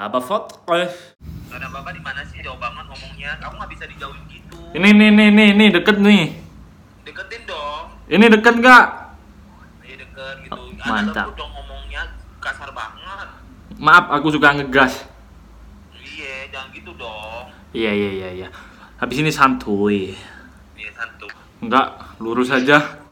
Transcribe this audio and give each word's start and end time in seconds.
Apa 0.00 0.16
foto? 0.16 0.64
Eh. 0.72 0.88
Karena 1.52 1.68
bapak 1.68 1.92
di 1.92 2.00
mana 2.00 2.24
sih 2.24 2.40
jauh 2.40 2.56
banget 2.56 2.88
ngomongnya. 2.88 3.36
Kamu 3.36 3.60
nggak 3.60 3.70
bisa 3.76 3.84
dijauhin 3.84 4.24
gitu. 4.32 4.56
Ini 4.72 4.88
nih 4.96 5.10
nih 5.12 5.28
nih 5.28 5.48
nih 5.52 5.68
deket 5.76 6.00
nih. 6.00 6.40
Deketin 7.04 7.44
dong. 7.44 7.84
Ini 8.08 8.24
deket 8.32 8.54
nggak? 8.64 8.84
Iya 9.84 9.96
deket 10.00 10.36
gitu. 10.48 10.56
Oh, 10.56 10.72
Ada 10.72 10.88
mantap. 10.88 11.24
lembut 11.28 11.36
dong 11.36 11.52
ngomongnya 11.52 12.02
kasar 12.40 12.72
banget. 12.72 13.28
Maaf, 13.76 14.08
aku 14.08 14.32
suka 14.32 14.56
ngegas. 14.56 15.04
Iya, 15.92 16.48
jangan 16.48 16.72
gitu 16.72 16.96
dong. 16.96 17.52
Iya 17.76 17.92
iya 17.92 18.10
iya 18.24 18.28
iya. 18.40 18.48
Habis 18.96 19.20
ini 19.20 19.28
santuy. 19.28 20.16
Iya 20.80 20.90
santu. 20.96 21.28
Enggak, 21.60 22.16
lurus 22.16 22.48
aja. 22.48 23.04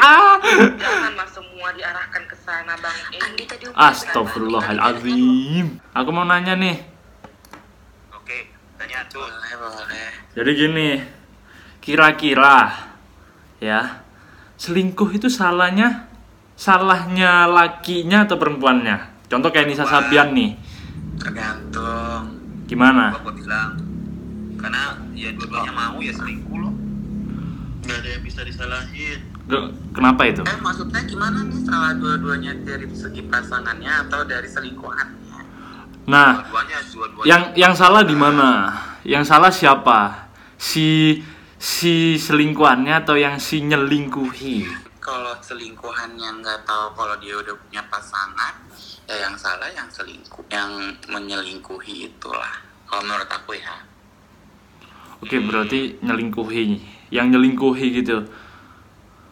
Ah. 0.00 0.40
Janganlah 0.80 1.28
semua 1.28 1.68
diarahkan 1.76 2.24
Bang. 2.50 2.66
Tadi 3.46 3.64
Astagfirullahaladzim. 3.70 5.78
Aku 5.94 6.10
mau 6.10 6.26
nanya 6.26 6.58
nih. 6.58 6.82
Oke, 8.10 8.50
tanya 8.74 9.06
tuh. 9.06 9.22
Boleh, 9.22 9.54
boleh. 9.54 10.10
Jadi 10.34 10.50
gini, 10.58 10.98
kira-kira 11.78 12.74
ya 13.62 14.02
selingkuh 14.58 15.14
itu 15.14 15.30
salahnya 15.30 16.10
salahnya 16.58 17.46
lakinya 17.46 18.26
atau 18.26 18.34
perempuannya? 18.34 19.30
Contoh 19.30 19.54
kayak 19.54 19.70
Nisa 19.70 19.86
Sabian 19.86 20.34
nih, 20.34 20.58
Tergantung. 21.22 22.34
gimana? 22.66 23.14
Gua 23.22 23.30
bilang 23.30 23.78
karena 24.58 24.98
ya 25.14 25.30
dua-duanya 25.38 25.70
mau 25.70 26.02
ya 26.02 26.10
selingkuh 26.10 26.58
loh. 26.58 26.74
Nggak 27.90 28.00
ada 28.00 28.10
yang 28.14 28.22
bisa 28.22 28.40
disalahin 28.46 29.20
Kenapa 29.90 30.22
itu? 30.30 30.46
Eh, 30.46 30.58
maksudnya 30.62 31.02
gimana 31.02 31.42
nih 31.42 31.58
salah 31.66 31.90
dua-duanya 31.98 32.54
dari 32.62 32.86
segi 32.94 33.26
pasangannya 33.26 34.06
atau 34.06 34.22
dari 34.22 34.46
selingkuhannya? 34.46 35.38
Nah, 36.06 36.46
Dua-duanya, 36.46 36.78
dua-duanya. 36.86 37.26
yang 37.26 37.42
yang 37.58 37.74
salah 37.74 38.06
di 38.06 38.14
mana? 38.14 38.70
Yang 39.02 39.24
salah 39.26 39.50
siapa? 39.50 40.30
Si 40.54 41.18
si 41.58 42.14
selingkuhannya 42.14 43.02
atau 43.02 43.18
yang 43.18 43.42
si 43.42 43.58
nyelingkuhi? 43.66 44.70
Kalau 45.02 45.34
selingkuhannya 45.42 46.30
nggak 46.38 46.62
tahu 46.62 46.94
kalau 46.94 47.18
dia 47.18 47.34
udah 47.34 47.58
punya 47.66 47.82
pasangan, 47.90 48.54
ya 49.10 49.26
yang 49.26 49.34
salah 49.34 49.66
yang 49.74 49.90
selingkuh, 49.90 50.46
yang 50.46 50.70
menyelingkuhi 51.10 52.06
itulah. 52.06 52.54
Kalau 52.86 53.02
menurut 53.02 53.26
aku 53.26 53.58
ya. 53.58 53.74
Oke, 55.20 55.36
berarti 55.40 56.00
nyelingkuhi. 56.00 56.66
Yang 57.12 57.26
nyelingkuhi 57.36 57.86
gitu. 58.00 58.24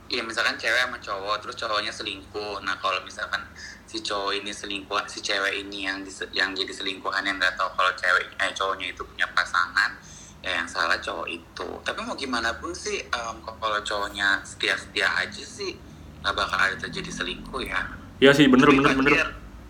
Iya 0.08 0.24
misalkan 0.24 0.56
cewek 0.56 0.88
sama 0.88 0.96
cowok 1.04 1.36
terus 1.44 1.56
cowoknya 1.60 1.92
selingkuh. 1.92 2.64
Nah 2.64 2.80
kalau 2.80 2.96
misalkan 3.04 3.44
si 3.84 4.00
cowok 4.00 4.40
ini 4.40 4.48
selingkuh, 4.48 5.04
si 5.04 5.20
cewek 5.20 5.68
ini 5.68 5.84
yang 5.84 6.00
dise- 6.00 6.32
yang 6.32 6.56
jadi 6.56 6.72
selingkuhan 6.72 7.20
yang 7.28 7.36
nggak 7.36 7.52
tahu 7.60 7.68
kalau 7.76 7.92
cewek 7.92 8.24
eh 8.40 8.48
cowoknya 8.56 8.88
itu 8.88 9.04
punya 9.04 9.28
pasangan, 9.36 9.92
ya 10.40 10.64
yang 10.64 10.64
salah 10.64 10.96
cowok 10.96 11.28
itu. 11.28 11.68
Tapi 11.84 12.00
mau 12.08 12.16
gimana 12.16 12.56
pun 12.56 12.72
sih, 12.72 13.04
em, 13.04 13.36
kalau 13.44 13.80
cowoknya 13.84 14.40
setia-setia 14.48 15.12
aja 15.12 15.44
sih 15.44 15.76
nggak 16.24 16.32
bakal 16.32 16.56
ada 16.56 16.76
terjadi 16.80 17.12
selingkuh 17.12 17.60
ya. 17.68 17.80
Ya 18.16 18.32
sih, 18.32 18.48
bener 18.48 18.64
Tapi, 18.64 18.80
bener 18.80 19.28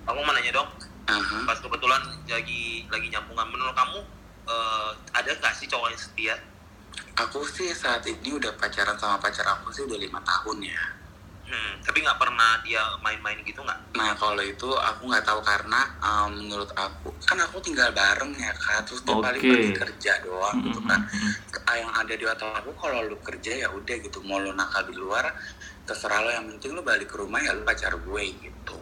Aku 0.09 0.19
mau 0.25 0.33
nanya 0.33 0.55
dong, 0.55 0.71
Aha. 1.05 1.45
pas 1.45 1.59
kebetulan 1.61 2.01
lagi 2.31 2.87
lagi 2.89 3.07
nyambungan 3.13 3.45
menurut 3.51 3.75
kamu 3.77 4.01
eh, 4.49 4.91
ada 5.13 5.31
nggak 5.37 5.55
sih 5.55 5.69
cowok 5.69 5.89
yang 5.93 6.01
setia? 6.01 6.37
Aku 7.19 7.45
sih 7.47 7.71
saat 7.75 8.03
ini 8.09 8.35
udah 8.35 8.55
pacaran 8.57 8.97
sama 8.97 9.21
pacar 9.21 9.47
aku 9.47 9.71
sih 9.71 9.85
udah 9.85 9.99
lima 9.99 10.19
tahun 10.25 10.65
ya. 10.65 10.83
Hmm, 11.49 11.81
tapi 11.81 12.05
nggak 12.05 12.21
pernah 12.21 12.61
dia 12.61 12.85
main-main 13.01 13.41
gitu 13.41 13.65
nggak? 13.65 13.97
Nah 13.97 14.13
kalau 14.21 14.45
itu 14.45 14.69
aku 14.69 15.09
nggak 15.09 15.25
tahu 15.25 15.41
karena 15.41 15.81
em, 15.97 16.45
menurut 16.45 16.69
aku 16.77 17.09
kan 17.25 17.41
aku 17.41 17.57
tinggal 17.65 17.89
bareng 17.97 18.37
ya 18.37 18.53
kak, 18.53 18.85
terus 18.85 19.01
dia 19.01 19.17
paling 19.17 19.41
Oke. 19.41 19.49
pergi 19.57 19.71
kerja 19.73 20.13
doang 20.29 20.61
gitu 20.61 20.81
kan. 20.85 21.01
Mm-mm. 21.09 21.65
Ah, 21.65 21.77
yang 21.81 21.89
ada 21.97 22.13
di 22.13 22.25
otak 22.29 22.53
aku 22.53 22.77
kalau 22.77 23.01
lu 23.01 23.17
kerja 23.25 23.65
ya 23.65 23.69
udah 23.73 23.97
gitu 23.97 24.21
mau 24.29 24.37
lu 24.37 24.53
nakal 24.53 24.85
di 24.93 24.97
luar 24.97 25.25
terserah 25.89 26.21
lo 26.21 26.29
yang 26.29 26.45
penting 26.53 26.77
lu 26.77 26.85
balik 26.85 27.09
ke 27.09 27.17
rumah 27.17 27.41
ya 27.41 27.57
lu 27.57 27.65
pacar 27.65 27.97
gue 27.97 28.23
gitu. 28.45 28.81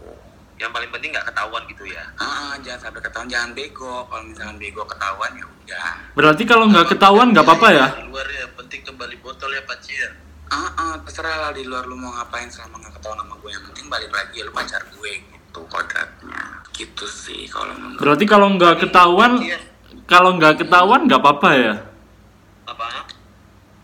Yang 0.56 0.70
paling 0.72 0.88
penting 0.88 1.10
nggak 1.12 1.26
ketahuan 1.26 1.62
gitu 1.68 1.84
ya. 1.84 2.04
Ah, 2.16 2.56
jangan 2.60 2.88
sampai 2.88 3.00
ketahuan 3.04 3.28
jangan 3.28 3.50
bego. 3.52 4.08
Kalau 4.08 4.24
misalkan 4.24 4.56
bego 4.56 4.82
ketahuan 4.84 5.30
ya 5.32 5.44
udah. 5.44 5.90
Berarti 6.16 6.42
kalau 6.42 6.64
nggak 6.66 6.86
ketahuan 6.88 7.28
nggak 7.30 7.44
apa-apa 7.44 7.68
ya? 7.70 7.86
di 7.92 8.08
luar 8.08 8.26
ya 8.26 8.46
penting 8.56 8.80
kembali 8.82 9.16
botol 9.20 9.50
ya 9.50 9.60
pacir 9.62 10.08
Ah, 10.46 10.70
ah, 10.72 10.94
terserah 11.02 11.36
lah 11.40 11.50
di 11.50 11.66
luar 11.66 11.84
lu 11.84 11.98
mau 11.98 12.14
ngapain 12.14 12.46
selama 12.46 12.78
nggak 12.78 12.94
ketahuan 12.96 13.18
sama 13.18 13.34
gue 13.36 13.50
yang 13.50 13.64
penting 13.66 13.86
balik 13.90 14.10
lagi 14.14 14.38
lu 14.40 14.50
pacar 14.50 14.78
gue 14.88 15.10
gitu 15.18 15.60
kodratnya. 15.66 16.40
Gitu 16.70 17.04
sih 17.04 17.50
kalau 17.50 17.74
menurut. 17.74 17.98
Berarti 17.98 18.24
kalau 18.24 18.46
nggak 18.54 18.74
ketahuan, 18.78 19.32
Iya. 19.42 19.58
kalau 20.06 20.30
nggak 20.38 20.54
ketahuan 20.56 21.00
nggak 21.04 21.18
apa-apa 21.18 21.50
ya? 21.52 21.74
Apa? 22.64 22.86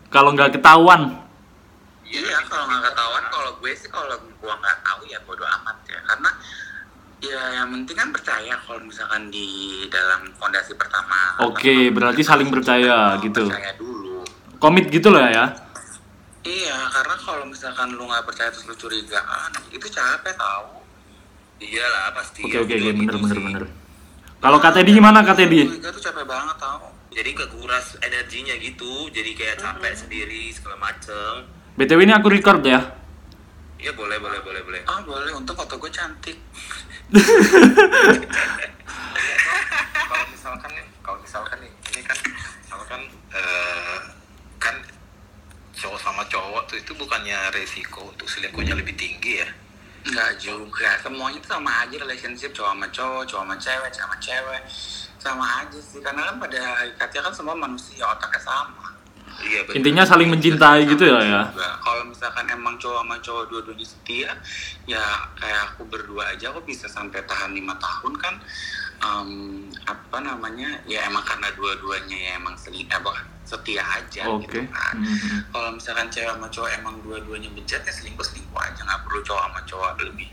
Kalau 0.07 0.31
nggak 0.31 0.55
ketahuan, 0.55 1.19
Iya, 2.05 2.37
kalau 2.45 2.69
nggak 2.69 2.93
ketahuan, 2.93 3.23
kalau 3.27 3.51
gue 3.57 3.71
sih 3.73 3.89
kalau 3.89 4.13
gue 4.15 4.53
nggak 4.53 4.77
tahu 4.85 5.01
ya 5.03 5.17
bodo 5.25 5.41
amat 5.43 5.77
ya, 5.83 5.97
karena 6.05 6.29
ya 7.23 7.41
yang 7.55 7.71
penting 7.71 7.95
kan 7.95 8.09
percaya 8.11 8.53
kalau 8.59 8.83
misalkan 8.83 9.31
di 9.31 9.47
dalam 9.87 10.27
fondasi 10.35 10.75
pertama. 10.75 11.39
Oke, 11.41 11.87
berarti 11.89 12.19
saling 12.21 12.51
percaya 12.51 13.15
gitu. 13.19 13.47
Percaya 13.47 13.71
dulu. 13.75 14.19
komit 14.59 14.87
gitu 14.87 15.11
lah 15.11 15.27
ya. 15.27 15.45
Iya, 16.41 16.87
karena 16.89 17.15
kalau 17.17 17.43
misalkan 17.43 17.91
lu 17.91 18.03
nggak 18.03 18.23
percaya 18.23 18.47
terus 18.47 18.63
lu 18.63 18.75
curigaan, 18.75 19.51
itu 19.69 19.87
capek 19.87 20.35
tahu. 20.35 20.79
Iyalah 21.59 22.11
pasti. 22.11 22.43
Oke 22.43 22.59
oke 22.59 22.67
Gitu- 22.69 22.79
oke 22.81 22.91
bener 22.93 23.03
gitu 23.05 23.17
bener 23.21 23.35
sih. 23.35 23.43
bener. 23.45 23.63
Kalau 24.39 24.59
KTD 24.59 24.87
gimana 24.93 25.19
KTD? 25.21 25.53
Curiga 25.63 25.89
tuh 25.89 25.99
capek 26.01 26.23
banget 26.23 26.57
tahu. 26.57 26.87
Jadi 27.11 27.31
kekuras 27.31 27.95
energinya 28.01 28.55
gitu, 28.57 29.07
jadi 29.07 29.31
kayak 29.31 29.57
capek 29.57 29.93
sendiri 29.93 30.49
segala 30.49 30.79
macem. 30.81 31.47
BTW 31.75 31.99
ini 32.01 32.11
aku 32.11 32.27
record 32.27 32.59
ya. 32.63 32.79
Iya 33.77 33.91
boleh 33.93 34.15
boleh 34.15 34.39
boleh 34.39 34.61
boleh. 34.63 34.81
Ah 34.83 34.99
boleh, 34.99 35.31
untung 35.31 35.53
foto 35.53 35.75
gue 35.75 35.91
cantik. 35.91 36.39
Kalau 40.09 40.25
misalkan 40.33 40.69
nih 40.73 40.85
kalau 41.05 41.17
misalkan 41.21 41.57
nih 41.61 41.71
ini 41.93 42.01
kan 42.01 42.17
misalkan 42.65 43.01
eh, 43.29 43.99
kan 44.57 44.75
cowok 45.77 45.99
sama 46.01 46.25
cowok 46.25 46.65
tuh 46.65 46.77
itu 46.81 46.91
bukannya 46.97 47.37
resiko 47.53 48.09
untuk 48.09 48.25
selingkuhnya 48.25 48.73
lebih 48.73 48.97
tinggi 48.97 49.45
ya 49.45 49.49
Enggak 50.03 50.35
juga, 50.35 50.99
semuanya 50.99 51.39
tuh 51.39 51.55
sama 51.55 51.87
aja 51.87 51.95
relationship 51.95 52.51
cowok 52.51 52.75
sama 52.75 52.87
cowok, 52.91 53.23
cowok 53.23 53.43
sama 53.47 53.55
cewek, 53.55 53.87
cewek 53.87 54.03
sama 54.03 54.15
cewek, 54.19 54.61
sama 55.15 55.45
aja 55.63 55.79
sih. 55.79 55.99
Karena 56.03 56.21
kan 56.27 56.35
pada 56.43 56.59
hakikatnya 56.59 57.21
kan 57.23 57.31
semua 57.31 57.55
manusia 57.55 58.03
otaknya 58.11 58.41
sama. 58.43 58.82
Iya 59.41 59.61
bener. 59.65 59.75
Intinya 59.81 60.03
saling 60.05 60.29
mencintai 60.29 60.85
gitu 60.85 61.03
ya 61.09 61.19
ya. 61.25 61.41
Kalau 61.81 62.03
misalkan 62.05 62.45
emang 62.51 62.77
cowok 62.77 63.01
sama 63.01 63.15
cowok 63.19 63.43
dua-duanya 63.49 63.87
setia, 63.87 64.31
ya 64.85 65.03
kayak 65.39 65.73
aku 65.73 65.89
berdua 65.89 66.35
aja 66.35 66.53
aku 66.53 66.61
bisa 66.67 66.85
sampai 66.85 67.25
tahan 67.25 67.55
lima 67.57 67.73
tahun 67.81 68.13
kan. 68.21 68.35
Em, 69.03 69.67
apa 69.83 70.17
namanya? 70.23 70.79
Ya 70.87 71.03
emang 71.09 71.25
karena 71.27 71.51
dua-duanya 71.57 72.15
ya 72.15 72.31
emang 72.39 72.55
seling, 72.55 72.87
eh, 72.87 72.99
bukan, 73.03 73.25
setia 73.43 73.83
aja 73.83 74.23
Oke. 74.31 74.47
gitu 74.47 74.63
kan. 74.71 74.95
Mhm. 74.95 75.51
Kalau 75.51 75.69
misalkan 75.75 76.07
cewek 76.07 76.31
sama 76.31 76.47
cowok 76.47 76.71
emang 76.79 76.95
dua-duanya 77.03 77.49
bejat 77.51 77.83
ya 77.83 77.91
selingkuh 77.91 78.23
selingkuh 78.23 78.59
aja 78.63 78.79
nggak 78.79 79.01
perlu 79.03 79.19
cowok 79.27 79.41
sama 79.43 79.59
cowok 79.67 79.91
lebih 80.07 80.29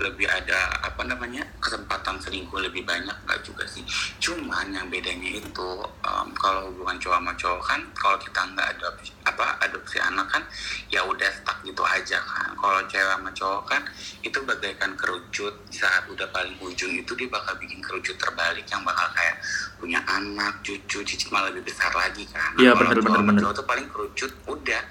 lebih 0.00 0.24
ada 0.24 0.72
apa 0.80 1.04
namanya 1.04 1.44
kesempatan 1.60 2.16
selingkuh 2.16 2.56
lebih 2.64 2.80
banyak 2.88 3.12
nggak 3.28 3.40
juga 3.44 3.68
sih. 3.68 3.84
Cuman 4.16 4.72
yang 4.72 4.88
bedanya 4.88 5.36
itu 5.36 5.68
em, 6.00 6.28
kalau 6.32 6.72
hubungan 6.72 6.96
cowok 6.96 7.18
sama 7.20 7.32
cowok 7.36 7.62
kan 7.64 7.80
kalau 7.92 8.16
kita 8.16 8.40
nggak 8.56 8.66
adopsi 8.78 9.12
apa 9.28 9.44
adopsi 9.60 9.96
anak 10.00 10.26
kan 10.32 10.42
ya 10.88 11.04
udah 11.04 11.28
stuck 11.28 11.58
gitu 11.60 11.84
aja 11.84 12.18
kan. 12.24 12.48
Kalau 12.56 12.80
cewek 12.88 13.12
sama 13.12 13.30
cowok 13.36 13.62
kan 13.68 13.82
itu 14.24 14.38
bagaikan 14.40 14.92
kerucut. 14.96 15.54
Saat 15.68 16.08
udah 16.08 16.28
paling 16.32 16.56
ujung 16.64 16.92
itu 16.96 17.12
dia 17.12 17.28
bakal 17.28 17.52
bikin 17.60 17.84
kerucut 17.84 18.16
terbalik 18.16 18.64
yang 18.72 18.80
bakal 18.86 19.08
kayak 19.12 19.36
punya 19.76 20.00
anak 20.08 20.62
cucu 20.64 21.04
cicit 21.04 21.28
malah 21.28 21.52
lebih 21.52 21.68
besar 21.68 21.92
lagi 21.92 22.24
kan. 22.32 22.56
Iya, 22.56 22.72
sama 22.72 23.04
bener. 23.28 23.40
cowok 23.44 23.54
tuh 23.60 23.66
paling 23.68 23.86
kerucut 23.92 24.32
udah 24.48 24.82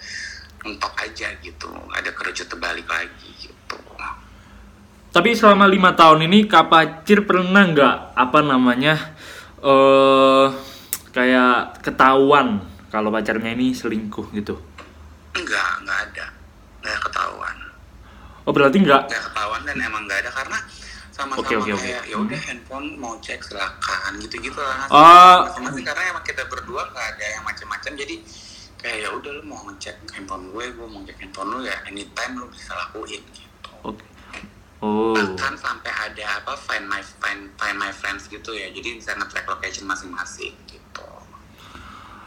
mentok 0.62 0.94
aja 1.02 1.28
gitu. 1.42 1.70
Ada 1.90 2.14
kerucut 2.14 2.46
terbalik 2.46 2.86
lagi 2.86 3.30
gitu 3.50 3.78
Tapi 5.12 5.36
selama 5.36 5.68
lima 5.68 5.92
tahun 5.92 6.24
ini 6.31 6.48
Kak 6.48 6.72
Pacir 6.72 7.28
pernah 7.28 7.68
nggak 7.68 8.16
apa 8.16 8.40
namanya 8.40 8.96
eh 9.60 10.48
kayak 11.12 11.84
ketahuan 11.84 12.63
kalau 12.88 13.12
pacarnya 13.12 13.52
ini 13.52 13.75
selingkuh 13.75 14.31
gitu? 14.31 14.56
enggak 15.31 15.69
enggak 15.84 16.00
ada 16.12 16.25
enggak 16.84 17.00
ketahuan 17.08 17.56
Oh 18.48 18.52
berarti 18.52 18.78
nggak? 18.84 19.02
enggak 19.08 19.24
ketahuan 19.31 19.62
dan 19.68 19.78
emang 19.80 20.04
enggak 20.08 20.19
ada 20.28 20.31
karena 20.31 20.58
sama-sama 21.12 21.44
oke, 21.44 21.54
oke. 21.60 21.75
kayak 21.78 22.04
ya 22.08 22.18
udah 22.18 22.40
handphone 22.48 22.88
mau 22.98 23.13
cek 23.19 23.40
silakan 23.44 24.12
gitu-gitu 24.18 24.60
lah 24.63 24.88
Oh. 24.90 25.40
karena 25.84 26.04
emang 26.10 26.24
kita 26.24 26.44
berdua 26.48 26.88
nggak 26.88 27.08
ada 27.16 27.25
yang 27.36 27.44
macam-macam 27.44 27.92
jadi 28.00 28.16
kayak 28.81 28.98
ya 29.06 29.10
udah 29.13 29.31
lu 29.38 29.44
mau 29.46 29.60
ngecek 29.69 29.96
handphone 30.10 30.50
gue 30.56 30.66
gue 30.74 30.88
mau 30.88 31.00
ngecek 31.04 31.18
handphone 31.22 31.50
lu 31.54 31.60
ya 31.68 31.75
anytime 31.86 32.34
lu 32.40 32.48
bisa 32.50 32.74
lakuin 32.74 33.22
gitu 33.36 33.69
Oke. 33.86 34.04
Oh. 34.81 35.13
bahkan 35.13 35.54
sampai 35.54 35.94
ada 35.94 36.42
apa 36.42 36.57
find 36.57 36.89
my 36.89 36.98
find 37.22 37.54
find 37.54 37.78
my 37.78 37.94
friends 37.94 38.25
gitu 38.25 38.50
ya. 38.57 38.66
Jadi 38.74 38.98
bisa 38.98 39.13
nge-track 39.13 39.45
location 39.45 39.86
masing-masing 39.86 40.57
gitu. 40.66 41.06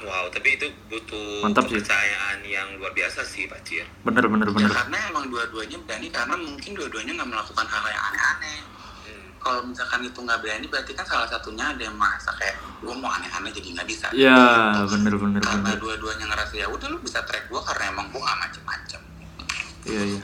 Wow, 0.05 0.29
tapi 0.31 0.55
itu 0.55 0.69
butuh 0.87 1.49
Mantap 1.49 1.65
sih. 1.67 1.81
kepercayaan 1.81 2.45
yang 2.45 2.77
luar 2.77 2.93
biasa 2.93 3.25
sih, 3.25 3.49
Pak 3.49 3.65
Cir. 3.65 3.89
bener 4.05 4.29
bener 4.29 4.53
ya 4.53 4.55
bener. 4.55 4.71
karena 4.71 4.99
emang 5.09 5.33
dua-duanya 5.33 5.81
berani 5.83 6.13
karena 6.13 6.37
mungkin 6.37 6.71
dua-duanya 6.77 7.13
nggak 7.17 7.31
melakukan 7.33 7.67
hal 7.67 7.85
yang 7.89 8.05
aneh-aneh. 8.13 8.59
Hmm. 9.05 9.29
kalau 9.41 9.61
misalkan 9.65 10.01
itu 10.05 10.19
nggak 10.21 10.41
berani 10.45 10.67
berarti 10.69 10.93
kan 10.93 11.07
salah 11.09 11.29
satunya 11.29 11.65
ada 11.73 11.83
yang 11.89 11.97
merasa 11.97 12.31
kayak 12.37 12.55
gue 12.85 12.95
mau 13.01 13.11
aneh-aneh 13.17 13.51
jadi 13.51 13.69
nggak 13.81 13.89
bisa. 13.89 14.07
Ya 14.13 14.77
bener 14.87 15.15
bener 15.19 15.41
karena 15.41 15.73
bener. 15.73 15.79
dua-duanya 15.81 16.25
ngerasa 16.31 16.55
ya 16.55 16.67
udah 16.69 16.87
lu 16.93 16.99
bisa 17.01 17.19
track 17.25 17.49
gue 17.49 17.61
karena 17.65 17.85
emang 17.91 18.07
gue 18.13 18.21
nggak 18.21 18.39
macem-macem. 18.47 19.01
Iya 19.89 20.03
iya 20.07 20.23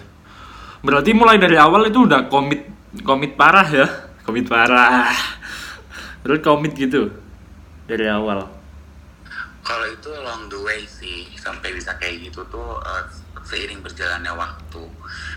berarti 0.80 1.10
mulai 1.12 1.36
dari 1.36 1.56
awal 1.56 1.88
itu 1.88 2.04
udah 2.08 2.28
komit 2.28 2.64
komit 3.04 3.36
parah 3.36 3.68
ya? 3.68 3.86
Komit 4.24 4.46
parah. 4.48 5.10
Terus 6.24 6.40
komit 6.44 6.76
gitu 6.76 7.08
dari 7.88 8.06
awal. 8.06 8.44
Kalau 9.60 9.86
itu 9.86 10.08
along 10.10 10.50
the 10.50 10.60
way 10.60 10.82
sih 10.88 11.30
sampai 11.36 11.70
bisa 11.76 11.94
kayak 12.00 12.30
gitu 12.30 12.42
tuh 12.50 12.80
eh, 12.82 13.04
seiring 13.44 13.80
berjalannya 13.80 14.32
waktu. 14.34 14.82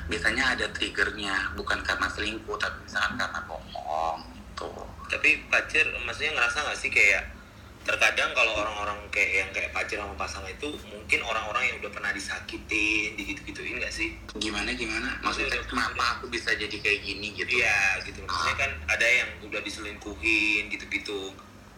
Biasanya 0.09 0.57
ada 0.57 0.65
triggernya 0.71 1.55
bukan 1.55 1.79
karena 1.81 2.07
selingkuh 2.11 2.57
tapi 2.59 2.77
misalkan 2.85 3.15
karena 3.19 3.39
bohong 3.47 4.19
gitu. 4.35 4.71
Tapi 5.09 5.45
Pak 5.49 5.69
Cir, 5.69 5.85
maksudnya 6.05 6.33
ngerasa 6.39 6.65
nggak 6.65 6.79
sih 6.79 6.89
kayak 6.89 7.42
terkadang 7.83 8.31
kalau 8.35 8.51
orang-orang 8.59 8.97
kayak 9.11 9.31
yang 9.43 9.49
kayak 9.51 9.69
Pak 9.75 9.87
Cir 9.91 9.99
sama 9.99 10.15
pasangan 10.15 10.49
itu 10.49 10.71
mungkin 10.89 11.19
orang-orang 11.23 11.63
yang 11.67 11.75
udah 11.83 11.91
pernah 11.91 12.11
disakitin, 12.15 13.15
digitu-gituin 13.19 13.79
nggak 13.79 13.93
sih? 13.93 14.15
gimana 14.39 14.73
gimana 14.73 15.13
maksudnya 15.21 15.61
kenapa 15.67 16.17
aku 16.17 16.31
bisa 16.31 16.51
jadi 16.55 16.73
kayak 16.73 16.99
gini 17.05 17.31
gitu 17.37 17.53
Iya, 17.53 18.01
gitu. 18.07 18.19
Maksudnya 18.25 18.55
kan 18.57 18.71
ada 18.89 19.05
yang 19.05 19.29
udah 19.45 19.61
diselingkuhin, 19.61 20.73
gitu-gitu. 20.73 21.35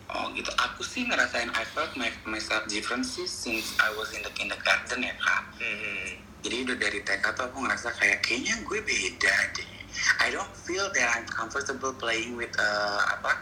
Oh 0.08 0.30
gitu. 0.32 0.48
Aku 0.56 0.86
sih 0.86 1.04
ngerasain 1.04 1.50
I 1.52 1.66
felt 1.74 1.92
my, 2.00 2.08
myself 2.30 2.64
different 2.72 3.04
sih 3.04 3.28
since 3.28 3.76
I 3.82 3.92
was 3.98 4.14
in 4.16 4.22
the 4.24 4.32
kindergarten 4.32 5.04
ya 5.04 5.14
kak. 5.20 5.44
Hmm. 5.60 6.22
Jadi 6.46 6.56
udah 6.62 6.78
dari 6.78 7.00
TK 7.02 7.26
tuh 7.34 7.44
aku 7.50 7.58
ngerasa 7.66 7.90
kayak 7.98 8.22
kayaknya 8.22 8.56
gue 8.62 8.80
beda 8.86 9.36
deh. 9.58 9.70
I 10.22 10.30
don't 10.30 10.52
feel 10.54 10.86
that 10.94 11.08
I'm 11.18 11.26
comfortable 11.26 11.96
playing 11.98 12.38
with 12.38 12.54
uh, 12.56 13.02
apa. 13.18 13.34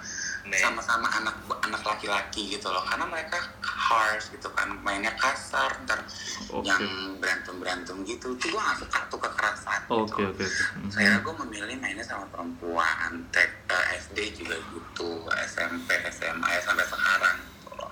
Sama-sama 0.53 1.07
anak 1.09 1.35
anak 1.61 1.81
laki-laki 1.81 2.51
gitu 2.51 2.67
loh. 2.67 2.83
Karena 2.83 3.05
mereka 3.05 3.39
harsh 3.63 4.27
gitu 4.29 4.51
kan, 4.51 4.67
mainnya 4.79 5.15
kasar, 5.15 5.71
ntar 5.83 6.03
Oke. 6.49 6.65
yang 6.65 6.83
berantem 7.17 7.55
berantem 7.57 7.95
gitu. 8.03 8.35
Tuh 8.35 8.47
gue 8.47 8.59
gak 8.59 8.77
suka 8.77 8.99
tuh 9.07 9.19
kekerasan. 9.19 9.79
oke 9.87 10.11
gitu. 10.11 10.19
oke 10.19 10.23
oke 10.33 10.45
Mhm. 10.45 10.89
Saya 10.89 11.17
gue 11.17 11.33
memilih 11.41 11.75
mainnya 11.77 12.03
sama 12.03 12.27
perempuan, 12.27 13.23
tek, 13.29 13.49
eh, 13.65 13.85
SD 13.97 14.17
juga 14.35 14.59
gitu, 14.59 15.09
SMP, 15.47 15.89
SMA 16.11 16.47
ya 16.49 16.61
sampai 16.61 16.85
sekarang 16.85 17.35
gitu 17.39 17.71
loh. 17.73 17.91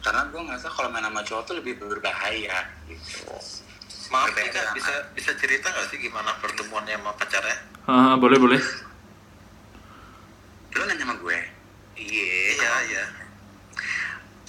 Karena 0.00 0.20
gue 0.24 0.40
ngerasa 0.40 0.68
kalau 0.68 0.88
main 0.88 1.02
sama 1.02 1.20
cowok 1.22 1.42
tuh 1.44 1.54
lebih 1.56 1.74
berbahaya 1.78 2.58
gitu. 2.84 3.32
Maaf 4.08 4.32
Berbeda 4.32 4.48
Tika, 4.48 4.60
sama- 4.62 4.72
bisa 4.72 4.92
bisa 5.12 5.30
cerita 5.36 5.68
nggak 5.68 5.86
sih 5.86 5.98
gimana 5.98 6.32
pertemuannya 6.38 6.96
sama 6.96 7.12
pacarnya? 7.12 7.56
Ah, 7.84 8.14
boleh 8.14 8.36
boleh 8.36 8.60
Lu 10.70 10.84
nanya 10.84 11.02
sama 11.02 11.16
gue, 11.18 11.38
Iya. 11.98 12.54
Iya 12.54 12.72
iya. 12.86 13.04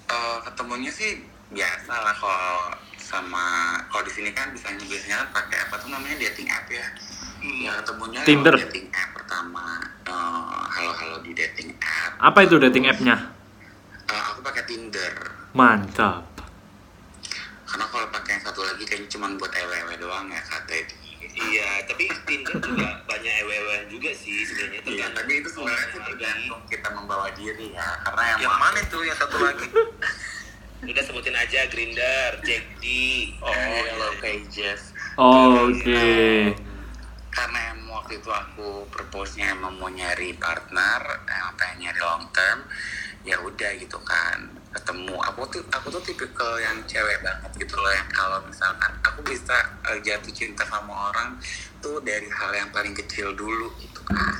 eh, 0.10 0.38
ketemunya 0.42 0.90
sih 0.90 1.22
biasa 1.50 1.94
lah 1.94 2.14
kalau 2.14 2.58
sama 2.98 3.46
kalau 3.90 4.06
di 4.06 4.14
sini 4.14 4.30
kan 4.30 4.54
bisa 4.54 4.70
biasanya 4.70 5.26
kan 5.26 5.42
pakai 5.42 5.58
apa 5.66 5.76
tuh 5.78 5.90
namanya 5.90 6.18
dating 6.20 6.50
app 6.50 6.70
ya. 6.70 6.86
Ya 7.40 7.72
ketemunya 7.82 8.22
Tinder. 8.22 8.54
dating 8.54 8.90
app 8.92 9.10
pertama. 9.16 9.82
Eh, 10.06 10.62
halo-halo 10.70 11.22
di 11.22 11.34
dating 11.34 11.74
app. 11.80 12.18
apa 12.20 12.40
itu 12.44 12.60
dating 12.60 12.86
app-nya 12.86 13.16
Eh, 14.10 14.22
aku 14.26 14.42
pakai 14.42 14.66
Tinder. 14.66 15.14
mantap 15.54 16.26
Karena 17.64 17.86
kalau 17.86 18.10
pakai 18.10 18.38
yang 18.38 18.44
satu 18.44 18.62
lagi 18.66 18.82
kayaknya 18.84 19.10
cuma 19.10 19.30
buat 19.38 19.54
ewe 19.54 19.94
doang 19.98 20.26
ya 20.28 20.42
kata 20.42 20.74
itu. 20.74 20.96
Iya, 21.40 21.70
tapi 21.88 22.12
Tinder 22.28 22.56
juga 22.60 22.88
banyak 23.08 23.34
ewe 23.48 23.56
juga 23.88 24.12
sih 24.12 24.44
sebenarnya. 24.44 24.80
Iya, 24.84 24.84
tergantung 24.84 25.16
tapi 25.16 25.32
itu 25.40 25.50
sebenarnya 25.56 25.88
sih 25.88 26.02
tergantung 26.04 26.62
kita 26.68 26.90
membawa 26.92 27.28
diri 27.32 27.68
ya. 27.72 27.88
Karena 28.04 28.24
yang, 28.36 28.40
Yang 28.44 28.58
mana 28.60 28.80
tuh 28.92 29.02
yang 29.08 29.18
satu 29.18 29.38
lagi? 29.40 29.68
Udah 30.90 31.04
sebutin 31.04 31.36
aja 31.36 31.68
Grinder, 31.68 32.40
Jack 32.44 32.64
D. 32.80 32.86
Oh, 33.44 33.52
Yellow 33.52 34.16
Pages. 34.24 34.96
Oh, 35.20 35.68
oke 35.68 36.08
Karena 37.30 37.60
emang 37.76 38.04
waktu 38.04 38.20
itu 38.20 38.32
aku 38.32 38.88
propose-nya 38.88 39.52
emang 39.56 39.76
mau 39.80 39.92
nyari 39.92 40.36
partner, 40.40 41.24
emang 41.28 41.56
pengen 41.56 41.88
nyari 41.88 42.00
long 42.00 42.26
term, 42.32 42.64
ya 43.28 43.40
udah 43.44 43.72
gitu 43.80 44.00
kan 44.04 44.59
ketemu. 44.70 45.16
Aku 45.34 45.42
tuh 45.50 45.64
aku 45.74 45.88
tuh 45.90 46.02
tipikal 46.06 46.58
yang 46.62 46.78
cewek 46.86 47.20
banget 47.26 47.52
gitu 47.58 47.76
loh 47.78 47.92
yang 47.94 48.10
kalau 48.14 48.38
misalkan 48.46 48.92
aku 49.02 49.20
bisa 49.26 49.58
eh, 49.90 50.00
jatuh 50.06 50.34
cinta 50.34 50.64
sama 50.68 51.10
orang 51.10 51.38
tuh 51.80 51.98
dari 52.04 52.28
hal 52.28 52.52
yang 52.54 52.70
paling 52.70 52.94
kecil 52.94 53.32
dulu 53.34 53.72
gitu 53.80 54.02
kan 54.06 54.36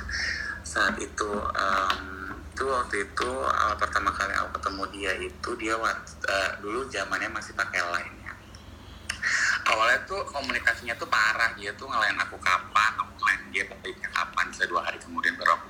saat 0.70 0.94
itu 1.02 1.30
em, 1.56 2.00
itu 2.54 2.64
waktu 2.68 3.08
itu 3.08 3.30
awal 3.42 3.74
pertama 3.74 4.12
kali 4.12 4.30
aku 4.36 4.60
ketemu 4.60 4.82
dia 4.94 5.12
itu 5.18 5.50
dia 5.58 5.74
eh, 5.74 6.50
dulu 6.62 6.86
zamannya 6.92 7.32
masih 7.32 7.56
pakai 7.56 7.80
line 7.80 8.16
ya 8.22 8.32
awalnya 9.72 9.98
tuh 10.06 10.20
komunikasinya 10.28 10.94
tuh 10.94 11.08
parah 11.08 11.50
dia 11.56 11.72
tuh 11.74 11.88
ngelain 11.88 12.14
aku 12.20 12.36
kapan 12.38 12.92
aku 13.00 13.12
ngelain 13.18 13.42
dia 13.50 13.64
baliknya 13.66 14.08
kapan 14.12 14.44
bisa 14.52 14.64
dua 14.68 14.84
hari 14.84 15.00
kemudian 15.00 15.34
baru 15.40 15.56
aku 15.56 15.66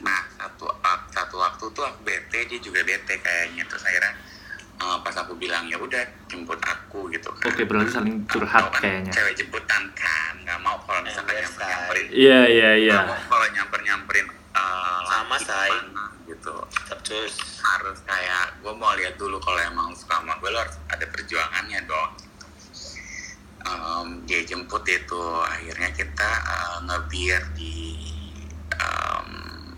nah 0.00 0.20
satu 0.36 0.68
satu 1.36 1.44
waktu 1.44 1.64
tuh 1.76 1.84
aku 1.84 2.00
bete 2.00 2.48
dia 2.48 2.58
juga 2.64 2.80
bete 2.80 3.20
kayaknya. 3.20 3.68
Terus 3.68 3.84
akhirnya 3.84 4.12
eh, 4.80 4.96
pas 5.04 5.12
aku 5.20 5.36
bilang 5.36 5.68
ya 5.68 5.76
udah 5.76 6.00
jemput 6.32 6.56
aku 6.64 7.12
gitu 7.12 7.28
kan. 7.36 7.52
Oke, 7.52 7.68
berarti 7.68 7.92
saling 7.92 8.24
curhat 8.24 8.72
kan 8.72 8.80
kayaknya. 8.80 9.12
cewek 9.12 9.36
jemputan 9.36 9.82
kan 9.92 10.32
nggak 10.40 10.58
mau 10.64 10.80
kalau 10.88 11.04
misalkan 11.04 11.36
Yes, 11.36 11.52
nyamper 11.52 11.68
nyamperin 11.68 12.06
Iya, 12.08 12.40
iya, 12.48 12.70
iya. 12.80 12.96
kalau 13.28 13.46
nyamper 13.52 13.80
nyamperin 13.84 14.26
Sama, 15.06 15.36
Say. 15.36 15.68
gitu. 16.24 16.56
Terus 17.04 17.36
harus 17.60 18.00
kayak 18.02 18.56
gue 18.64 18.72
mau 18.72 18.96
lihat 18.96 19.20
dulu 19.20 19.36
kalau 19.38 19.60
emang 19.60 19.92
suka 19.92 20.16
sama 20.16 20.32
gue 20.40 20.48
lo 20.48 20.58
harus 20.64 20.80
ada 20.88 21.04
perjuangannya 21.04 21.84
dong. 21.84 22.10
Em, 23.60 24.08
dia 24.24 24.40
jemput 24.42 24.80
itu. 24.88 25.22
Akhirnya 25.44 25.92
kita 25.92 26.30
eh, 26.48 26.76
ngebir 26.88 27.40
di 27.52 27.76
em, 28.72 29.28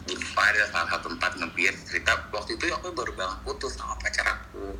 di 0.08 0.16
ada 0.16 0.64
salah 0.72 0.88
satu 0.96 1.12
tempat 1.12 1.36
ngebir 1.36 1.76
cerita. 1.84 2.16
Waktu 2.32 2.56
itu 2.56 2.72
aku 2.72 2.96
baru 2.96 3.12
banget 3.12 3.38
putus 3.44 3.76
sama 3.76 3.92
pacar 4.00 4.24
aku. 4.24 4.72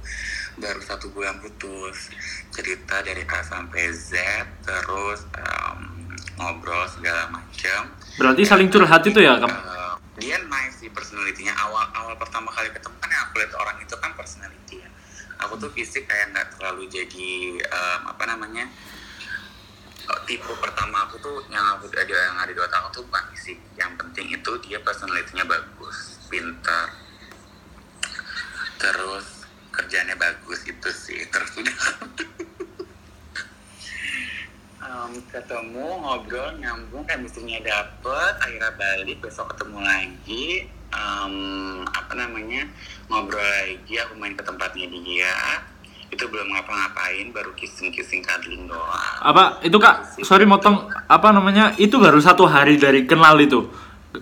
Baru 0.56 0.80
satu 0.80 1.12
bulan 1.12 1.36
putus. 1.44 2.08
Cerita 2.48 3.04
dari 3.04 3.22
A 3.28 3.44
sampai 3.44 3.92
Z 3.92 4.16
terus 4.64 5.28
em, 5.36 5.78
ngobrol 6.40 6.86
segala 6.88 7.28
macam 7.28 7.92
Berarti 8.18 8.42
saling 8.42 8.70
curhat 8.72 9.02
itu 9.06 9.20
ya, 9.22 9.38
Kak? 9.38 9.50
Eh, 9.50 9.94
dia 10.18 10.36
nice 10.42 10.82
sih 10.82 10.90
personalitinya 10.90 11.54
awal 11.54 11.86
awal 11.94 12.14
pertama 12.18 12.50
kali 12.50 12.72
ketemu 12.74 12.96
kan 12.98 13.10
yang 13.10 13.22
aku 13.30 13.34
lihat 13.38 13.52
orang 13.54 13.76
itu 13.78 13.94
kan 14.02 14.10
personality 14.18 14.82
ya 14.82 14.90
aku 15.38 15.54
tuh 15.62 15.70
fisik 15.70 16.10
kayak 16.10 16.34
nggak 16.34 16.46
terlalu 16.58 16.90
jadi 16.90 17.30
em, 17.62 18.00
apa 18.10 18.24
namanya 18.26 18.66
tipe 20.24 20.52
pertama 20.60 21.04
aku 21.04 21.20
tuh 21.20 21.44
yang 21.52 21.76
aku 21.76 21.88
ada 21.92 22.08
yang 22.08 22.36
ada 22.40 22.52
di 22.52 22.60
otak 22.60 22.80
aku 22.84 23.00
tuh 23.00 23.04
bukan 23.08 23.24
fisik. 23.36 23.58
Yang 23.76 23.92
penting 24.00 24.26
itu 24.32 24.52
dia 24.64 24.78
personalitinya 24.80 25.44
bagus 25.44 26.20
pintar. 26.32 26.88
Terus 28.80 29.48
kerjanya 29.72 30.16
bagus 30.16 30.64
itu 30.64 30.88
sih. 30.92 31.20
Terus 31.28 31.52
udah. 31.60 31.78
Em, 34.88 35.12
ketemu 35.28 36.00
ngobrol 36.00 36.56
nyambung 36.64 37.04
chemistry-nya 37.04 37.60
dapet 37.60 38.32
akhirnya 38.40 38.72
balik 38.72 39.20
besok 39.20 39.52
ketemu 39.52 39.84
lagi. 39.84 40.46
Em, 40.88 41.34
apa 41.84 42.12
namanya 42.16 42.64
ngobrol 43.12 43.44
lagi 43.44 44.00
aku 44.00 44.16
main 44.16 44.32
ke 44.32 44.40
tempatnya 44.40 44.88
dia 44.88 45.32
itu 46.08 46.24
belum 46.24 46.48
ngapa-ngapain 46.56 47.28
baru 47.30 47.52
kissing 47.52 47.92
kissing 47.92 48.24
cuddling 48.24 48.64
doang 48.64 49.16
Apa 49.20 49.60
itu 49.60 49.76
Kak? 49.76 50.24
Sorry 50.24 50.48
motong. 50.48 50.88
Apa 51.04 51.36
namanya? 51.36 51.76
Itu 51.76 52.00
baru 52.00 52.16
satu 52.16 52.48
hari 52.48 52.80
dari 52.80 53.04
kenal 53.04 53.36
itu. 53.36 53.68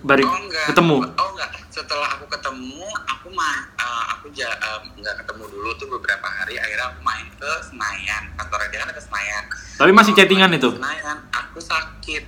Baru 0.03 0.27
oh 0.27 0.35
enggak 0.43 0.65
ketemu. 0.67 0.97
oh 0.99 1.29
enggak 1.31 1.49
setelah 1.71 2.09
aku 2.19 2.25
ketemu 2.27 2.83
aku 3.07 3.27
mah 3.31 3.55
eh, 3.79 4.03
aku 4.17 4.27
ja, 4.35 4.49
eh, 4.49 4.79
nggak 4.99 5.15
ketemu 5.23 5.43
dulu 5.47 5.69
tuh 5.77 5.87
beberapa 5.93 6.27
hari 6.27 6.59
akhirnya 6.59 6.91
aku 6.91 6.99
main 7.05 7.27
ke 7.37 7.51
Senayan 7.63 8.23
kantornya 8.35 8.67
dia 8.67 8.79
kan 8.83 8.87
ada 8.91 8.95
ke 8.97 9.03
Senayan 9.05 9.43
Tapi 9.77 9.91
masih 9.93 10.11
Aku 10.11 10.19
chattingan 10.19 10.51
itu. 10.57 10.69
Senayan 10.75 11.17
aku 11.31 11.59
sakit 11.61 12.23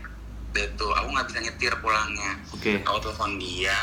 gitu 0.50 0.88
aku 0.94 1.08
nggak 1.14 1.28
bisa 1.30 1.40
nyetir 1.46 1.74
pulangnya 1.82 2.32
Oke. 2.54 2.82
aku 2.82 2.98
telepon 3.02 3.38
dia 3.38 3.78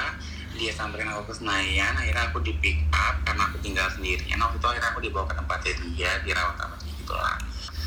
dia 0.57 0.73
samperin 0.73 1.09
aku 1.13 1.31
ke 1.31 1.35
Senayan 1.39 1.93
akhirnya 1.95 2.33
aku 2.33 2.41
di 2.41 2.53
pick 2.59 2.81
up 2.91 3.21
karena 3.23 3.43
aku 3.49 3.57
tinggal 3.61 3.87
sendirian. 3.93 4.41
Waktu 4.41 4.57
itu 4.57 4.67
akhirnya 4.67 4.91
aku 4.93 5.01
dibawa 5.05 5.25
ke 5.29 5.35
tempatnya 5.37 5.73
dia 5.93 6.11
dirawat 6.25 6.57
sama 6.57 6.77
dia 6.81 6.93
gitu 6.97 7.15
lah 7.15 7.37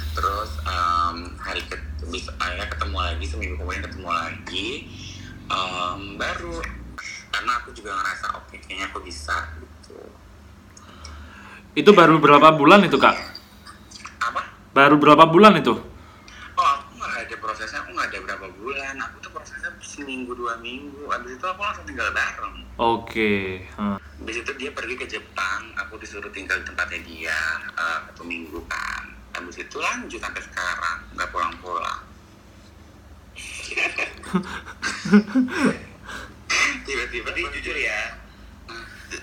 terus 0.10 0.52
em, 0.66 1.18
hari 1.40 1.62
ke 1.64 1.76
bis- 2.10 2.34
akhirnya 2.42 2.68
ketemu 2.68 2.98
lagi 2.98 3.26
seminggu 3.30 3.56
kemudian 3.62 3.84
ketemu 3.88 4.10
lagi. 4.10 4.70
Em, 5.50 6.00
baru. 6.18 6.56
Karena 7.30 7.52
aku 7.62 7.70
juga 7.72 7.96
ngerasa 7.96 8.26
oke 8.36 8.56
kayaknya 8.58 8.90
aku 8.92 9.00
bisa 9.06 9.36
gitu. 9.62 9.96
Itu 11.78 11.94
baru 11.96 12.20
berapa 12.20 12.52
bulan 12.58 12.84
itu 12.84 12.98
kak? 13.00 13.16
apa? 14.20 14.42
Baru 14.76 15.00
berapa 15.00 15.24
bulan 15.30 15.56
itu? 15.62 15.78
oh 16.60 16.68
aku 16.76 17.00
nggak 17.00 17.14
ada 17.24 17.36
prosesnya 17.40 17.80
aku 17.80 17.90
nggak 17.96 18.08
ada 18.12 18.20
berapa 18.28 18.48
bulan 18.60 18.96
aku 19.00 19.16
tuh 19.24 19.32
prosesnya 19.32 19.72
seminggu 20.00 20.32
dua 20.34 20.56
minggu 20.64 21.04
abis 21.12 21.36
itu 21.36 21.46
aku 21.46 21.62
langsung 21.62 21.86
tinggal 21.86 22.10
bareng 22.16 22.58
Oke. 22.80 23.60
Hah. 23.76 24.00
Habis 24.00 24.40
itu 24.40 24.56
dia 24.56 24.72
pergi 24.72 24.96
ke 24.96 25.04
Jepang, 25.04 25.68
aku 25.76 26.00
disuruh 26.00 26.32
tinggal 26.32 26.64
di 26.64 26.66
tempatnya 26.72 27.04
dia 27.04 27.40
eh, 27.76 28.00
satu 28.08 28.24
minggu 28.24 28.56
kan. 28.72 29.04
Habis 29.36 29.68
itu 29.68 29.84
lanjut 29.84 30.16
sampai 30.16 30.40
sekarang, 30.40 31.04
nggak 31.12 31.28
pulang-pulang. 31.28 32.08
tiba-tiba 36.88 37.30
tapi 37.30 37.46
jujur 37.62 37.78
ya 37.78 38.18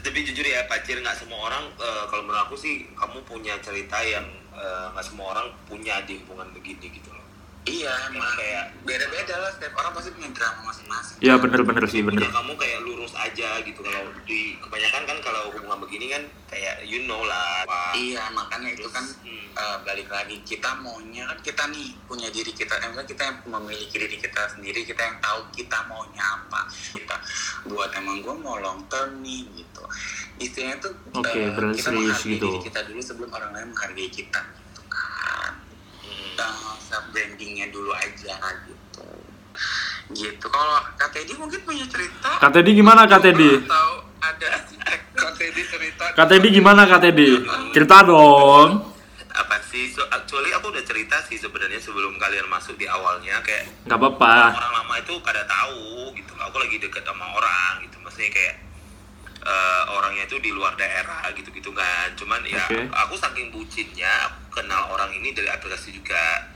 tapi 0.06 0.22
jujur 0.22 0.46
ya 0.46 0.62
pacir 0.70 1.02
nggak 1.02 1.18
semua 1.18 1.50
orang 1.50 1.66
eh, 1.74 2.04
kalau 2.08 2.22
menurut 2.22 2.46
aku 2.46 2.54
sih 2.54 2.86
kamu 2.94 3.18
punya 3.26 3.58
cerita 3.58 3.98
yang 4.06 4.22
eh, 4.54 4.86
nggak 4.94 5.02
semua 5.02 5.34
orang 5.34 5.50
punya 5.66 5.98
di 6.06 6.22
hubungan 6.22 6.46
begini 6.54 6.94
gitu 6.94 7.10
loh 7.10 7.25
Iya, 7.66 7.90
emang 8.06 8.30
kayak- 8.32 8.68
beda-beda 8.80 9.34
lah. 9.36 9.50
Setiap 9.50 9.74
orang 9.74 9.90
pasti 9.90 10.10
punya 10.10 10.30
drama 10.30 10.60
masing-masing. 10.64 11.18
Ya 11.18 11.34
bener-bener 11.34 11.82
sih 11.84 11.98
punya 11.98 12.22
bener. 12.22 12.30
kamu 12.30 12.52
kayak 12.54 12.78
lurus 12.80 13.10
aja 13.12 13.58
gitu 13.60 13.80
kalau 13.80 14.06
di 14.22 14.54
kebanyakan 14.56 15.02
kan 15.04 15.18
kalau 15.20 15.50
hubungan 15.50 15.78
begini 15.80 16.06
kan 16.08 16.22
kayak 16.46 16.78
you 16.82 17.02
know 17.02 17.18
lah 17.20 17.66
wah, 17.66 17.90
Iya, 17.92 18.30
makanya 18.30 18.70
itu 18.70 18.86
kan 18.86 19.02
Hmm. 19.02 19.50
eh, 19.52 19.76
balik 19.82 20.06
lagi 20.06 20.38
kita 20.42 20.78
maunya 20.78 21.26
kan 21.26 21.38
kita 21.40 21.66
nih 21.66 21.90
punya 22.06 22.28
diri 22.28 22.52
kita, 22.52 22.70
eh, 22.76 22.86
maksudnya 22.86 23.08
kita 23.08 23.22
yang 23.24 23.36
memiliki 23.50 23.96
diri 23.96 24.16
kita 24.16 24.42
sendiri, 24.48 24.80
kita 24.82 25.02
yang 25.02 25.18
tahu 25.18 25.40
kita 25.50 25.78
maunya 25.84 26.22
apa. 26.22 26.60
Kita 26.92 27.16
buat 27.66 27.90
emang 27.92 28.20
gue 28.20 28.34
mau 28.36 28.56
long 28.56 28.86
term 28.86 29.18
nih 29.20 29.42
gitu. 29.56 29.82
Istilahnya 30.38 30.78
tuh 30.78 30.92
Oke, 31.12 31.34
eh, 31.34 31.50
berarti 31.50 31.76
kita 31.76 31.90
menghargai 31.90 32.30
gitu. 32.30 32.46
diri 32.46 32.58
kita 32.62 32.80
dulu 32.84 33.00
sebelum 33.00 33.30
orang 33.32 33.50
lain 33.50 33.66
menghargai 33.68 34.06
kita. 34.08 34.42
Hmm. 36.42 36.76
self 36.78 37.04
brandingnya 37.08 37.66
dulu 37.68 37.90
aja 37.90 38.36
gitu 38.64 39.04
gitu 40.12 40.46
kalau 40.46 40.76
Kak 40.94 41.10
Teddy 41.10 41.32
mungkin 41.34 41.60
punya 41.62 41.86
cerita 41.86 42.36
Kak 42.36 42.52
Teddy 42.52 42.70
gimana 42.74 43.04
Kak 43.04 43.20
Teddy? 43.20 43.62
tahu 43.62 43.92
ada 44.18 44.50
Kak 45.14 45.32
Teddy 45.34 45.62
cerita 45.64 46.04
Kak 46.12 46.26
Teddy 46.26 46.48
gimana 46.50 46.84
Kak 46.84 47.00
Teddy? 47.00 47.40
Cerita 47.70 48.02
dong. 48.02 48.92
apa 49.28 49.60
sih 49.62 49.90
so, 49.90 50.00
actually 50.08 50.48
aku 50.50 50.70
udah 50.70 50.80
cerita 50.80 51.20
sih 51.22 51.36
sebenarnya 51.36 51.76
sebelum 51.76 52.16
kalian 52.16 52.46
masuk 52.46 52.72
di 52.74 52.84
awalnya 52.84 53.36
kayak 53.40 53.68
Gak 53.84 53.94
apa-apa. 53.94 54.48
orang 54.50 54.72
lama 54.74 54.94
itu 54.96 55.12
kada 55.20 55.44
tahu 55.44 55.84
gitu 56.12 56.32
aku 56.34 56.56
lagi 56.56 56.76
deket 56.78 57.02
sama 57.02 57.26
orang 57.30 57.84
gitu 57.84 57.96
maksudnya 57.98 58.32
kayak 58.32 58.54
eh, 59.46 59.84
orangnya 59.94 60.26
itu 60.26 60.42
di 60.42 60.50
luar 60.50 60.74
daerah 60.74 61.22
gitu 61.32 61.48
gitu 61.54 61.70
kan. 61.70 62.10
Cuman 62.18 62.42
ya 62.42 62.66
Oke. 62.66 62.90
aku 62.90 63.14
saking 63.14 63.54
bucinnya 63.54 64.10
aku 64.26 64.60
kenal 64.60 64.90
orang 64.90 65.14
ini 65.14 65.30
dari 65.30 65.46
aplikasi 65.46 65.94
juga. 65.94 66.50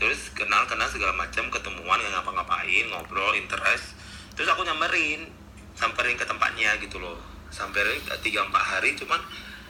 Terus 0.00 0.32
kenal 0.32 0.64
kenal 0.64 0.88
segala 0.88 1.12
macam 1.12 1.52
ketemuan 1.52 2.00
nggak 2.00 2.12
ngapa-ngapain 2.16 2.84
ngobrol 2.88 3.36
interest. 3.36 3.92
Terus 4.32 4.48
aku 4.48 4.64
nyamperin 4.64 5.28
samperin 5.76 6.16
ke 6.16 6.24
tempatnya 6.24 6.80
gitu 6.80 6.96
loh. 6.96 7.20
Samperin 7.52 8.00
tiga 8.24 8.48
empat 8.48 8.64
hari 8.64 8.96
cuman 8.96 9.20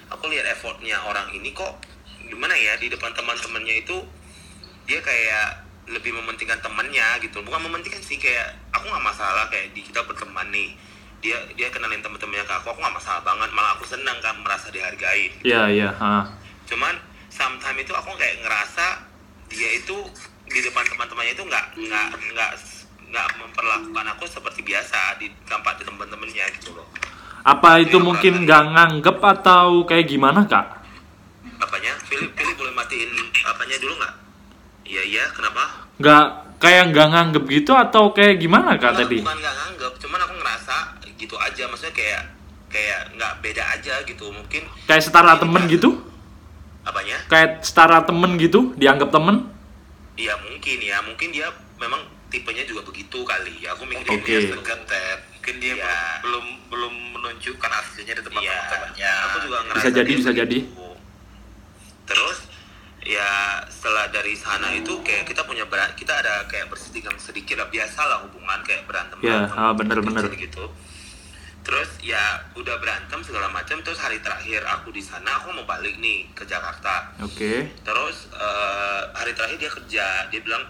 aku 0.07 0.31
lihat 0.31 0.47
effortnya 0.55 1.03
orang 1.03 1.27
ini 1.35 1.51
kok 1.51 1.83
gimana 2.31 2.55
ya 2.55 2.79
di 2.79 2.87
depan 2.87 3.11
teman-temannya 3.11 3.83
itu 3.83 3.99
dia 4.87 5.03
kayak 5.03 5.67
lebih 5.91 6.15
mementingkan 6.15 6.63
temannya 6.63 7.19
gitu. 7.27 7.43
Bukan 7.43 7.67
mementingkan 7.67 7.99
sih 7.99 8.23
kayak 8.23 8.55
aku 8.71 8.87
nggak 8.87 9.03
masalah 9.03 9.51
kayak 9.51 9.75
di 9.75 9.83
kita 9.83 10.07
berteman 10.07 10.47
nih 10.55 10.79
dia 11.21 11.37
dia 11.53 11.69
kenalin 11.69 12.01
teman-temannya 12.01 12.43
ke 12.43 12.55
aku 12.55 12.67
aku 12.69 12.81
nggak 12.81 12.97
masalah 12.97 13.21
banget 13.21 13.51
malah 13.51 13.73
aku 13.75 13.85
senang 13.85 14.17
kan 14.19 14.37
merasa 14.37 14.69
dihargain 14.69 15.33
Iya 15.43 15.63
iya. 15.69 15.91
ha. 15.93 16.25
cuman 16.65 16.97
sometimes 17.29 17.79
itu 17.79 17.93
aku 17.93 18.11
kayak 18.15 18.41
ngerasa 18.41 18.87
dia 19.47 19.71
itu 19.75 19.97
di 20.47 20.61
depan 20.61 20.83
teman-temannya 20.87 21.33
itu 21.33 21.45
nggak 21.45 21.65
nggak 21.77 22.07
nggak 22.33 22.51
nggak 23.07 23.29
memperlakukan 23.37 24.07
aku 24.09 24.25
seperti 24.25 24.63
biasa 24.63 24.99
di 25.17 25.29
tempat 25.45 25.77
di 25.77 25.85
teman-temannya 25.85 26.45
gitu 26.57 26.73
loh 26.73 26.89
Apa 27.41 27.81
itu 27.81 27.97
mungkin 27.97 28.45
gak 28.45 28.69
nganggep 28.69 29.17
atau 29.17 29.83
kayak 29.83 30.07
gimana 30.07 30.45
kak? 30.45 30.77
apanya 31.57 31.97
Philip 32.05 32.29
Philip 32.31 32.53
boleh 32.55 32.73
matiin 32.73 33.09
apanya 33.43 33.77
dulu 33.77 33.97
nggak 33.97 34.15
iya 34.85 35.03
iya 35.03 35.25
kenapa 35.31 35.89
Gak 35.99 36.25
kayak 36.57 36.89
gak 36.91 37.09
nganggep 37.11 37.45
gitu 37.47 37.73
atau 37.73 38.13
kayak 38.13 38.37
gimana 38.39 38.77
kak 38.77 38.93
Enggak, 38.93 39.01
tadi? 39.03 39.19
bukan 39.21 39.37
nggak 39.37 39.55
nganggep 39.57 39.93
cuman 39.99 40.19
aku 40.21 40.33
aja 41.61 41.69
maksudnya 41.69 41.93
kayak 41.93 42.23
kayak 42.73 43.01
nggak 43.13 43.33
beda 43.45 43.65
aja 43.71 43.95
gitu 44.03 44.33
mungkin 44.33 44.65
Kayak 44.89 45.05
setara 45.05 45.37
temen 45.37 45.69
gitu? 45.69 46.01
apanya 46.81 47.21
Kayak 47.29 47.61
setara 47.61 48.01
temen 48.01 48.41
gitu? 48.41 48.73
Dianggap 48.81 49.13
temen? 49.13 49.45
iya 50.17 50.33
mungkin 50.39 50.81
ya 50.81 51.01
mungkin 51.01 51.29
dia 51.31 51.49
memang 51.77 52.01
tipenya 52.29 52.65
juga 52.65 52.81
begitu 52.85 53.21
kali 53.23 53.61
ya 53.61 53.73
aku 53.73 53.85
mikir 53.85 54.09
Oke. 54.11 54.25
dia 54.25 54.53
mungkin 54.53 55.55
dia 55.57 55.73
Iya. 55.75 55.97
belum 56.21 56.45
belum 56.69 56.95
menunjukkan 57.17 57.71
aslinya 57.75 58.15
di 58.15 58.23
tempat 58.23 58.41
Iya. 58.41 58.53
teman-temannya 58.53 59.13
aku 59.23 59.37
juga 59.43 59.59
ngerasa 59.63 59.77
Bisa 59.79 59.91
jadi, 59.91 60.09
dia 60.09 60.19
bisa 60.19 60.33
jadi. 60.33 60.59
begitu. 60.63 60.89
terus 62.05 62.39
ya 63.01 63.31
setelah 63.67 64.09
dari 64.09 64.33
sana 64.35 64.69
itu 64.73 64.93
kayak 65.01 65.25
kita 65.25 65.45
punya 65.45 65.65
ber- 65.65 65.93
kita 65.95 66.13
ada 66.15 66.45
kayak 66.47 66.69
bersedikit 66.69 67.17
sedikit 67.17 67.57
lah 67.57 67.69
biasa 67.69 68.01
lah 68.03 68.19
hubungan 68.23 68.61
kayak 68.61 68.85
berantem 68.85 69.17
Ya, 69.21 69.49
ah, 69.49 69.73
bener, 69.73 70.01
bener. 70.01 70.25
gitu 70.31 70.69
terus 71.61 71.91
ya 72.01 72.19
udah 72.53 72.77
berantem 72.77 73.21
segala 73.21 73.47
macam 73.47 73.77
terus 73.81 73.97
hari 73.97 74.17
terakhir 74.19 74.65
aku 74.65 74.89
di 74.89 74.99
sana 74.99 75.37
aku 75.37 75.53
mau 75.53 75.65
balik 75.65 75.97
nih 75.97 76.25
ke 76.33 76.43
Jakarta 76.43 77.13
Oke. 77.21 77.69
terus 77.81 78.33
eh, 78.33 79.03
hari 79.13 79.33
terakhir 79.33 79.57
dia 79.57 79.71
kerja 79.71 80.05
dia 80.27 80.41
bilang 80.41 80.65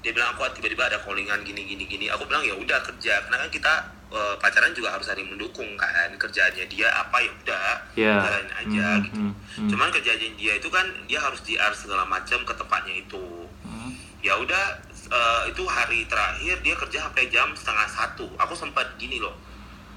dia 0.00 0.12
bilang 0.12 0.30
aku 0.30 0.46
tiba-tiba 0.52 0.86
ada 0.86 0.98
callingan 0.98 1.42
gini 1.42 1.66
gini 1.66 1.84
gini 1.84 2.06
aku 2.06 2.24
bilang 2.24 2.40
ya 2.40 2.54
udah 2.54 2.78
kerja 2.80 3.18
karena 3.20 3.36
kan 3.36 3.50
kita 3.50 3.72
eh, 4.08 4.34
pacaran 4.38 4.70
juga 4.70 4.94
harus 4.94 5.02
saling 5.04 5.26
mendukung 5.26 5.74
kan 5.74 6.14
kerjaannya 6.14 6.64
dia 6.64 6.88
apa 6.90 7.16
ya 7.18 7.30
udah 7.34 7.66
jalanin 8.22 8.52
aja 8.54 8.86
Hmm, 8.86 9.02
gitu 9.02 9.18
hmm, 9.18 9.32
hmm. 9.56 9.68
cuman 9.68 9.88
kerjaannya 9.90 10.30
dia 10.34 10.52
itu 10.54 10.68
kan 10.68 10.86
dia 11.04 11.18
harus 11.18 11.42
JR 11.42 11.72
segala 11.72 12.06
macam 12.06 12.38
ke 12.40 12.52
tempatnya 12.54 12.94
itu 12.96 13.26
Hmm. 13.66 13.90
ya 14.22 14.38
udah 14.38 14.78
eh, 15.10 15.42
itu 15.50 15.62
hari 15.66 16.06
terakhir 16.06 16.62
dia 16.62 16.74
kerja 16.76 16.98
sampai 17.02 17.26
jam 17.26 17.50
setengah 17.50 17.86
satu 17.88 18.30
aku 18.36 18.54
sempat 18.54 18.86
gini 18.94 19.18
loh 19.18 19.34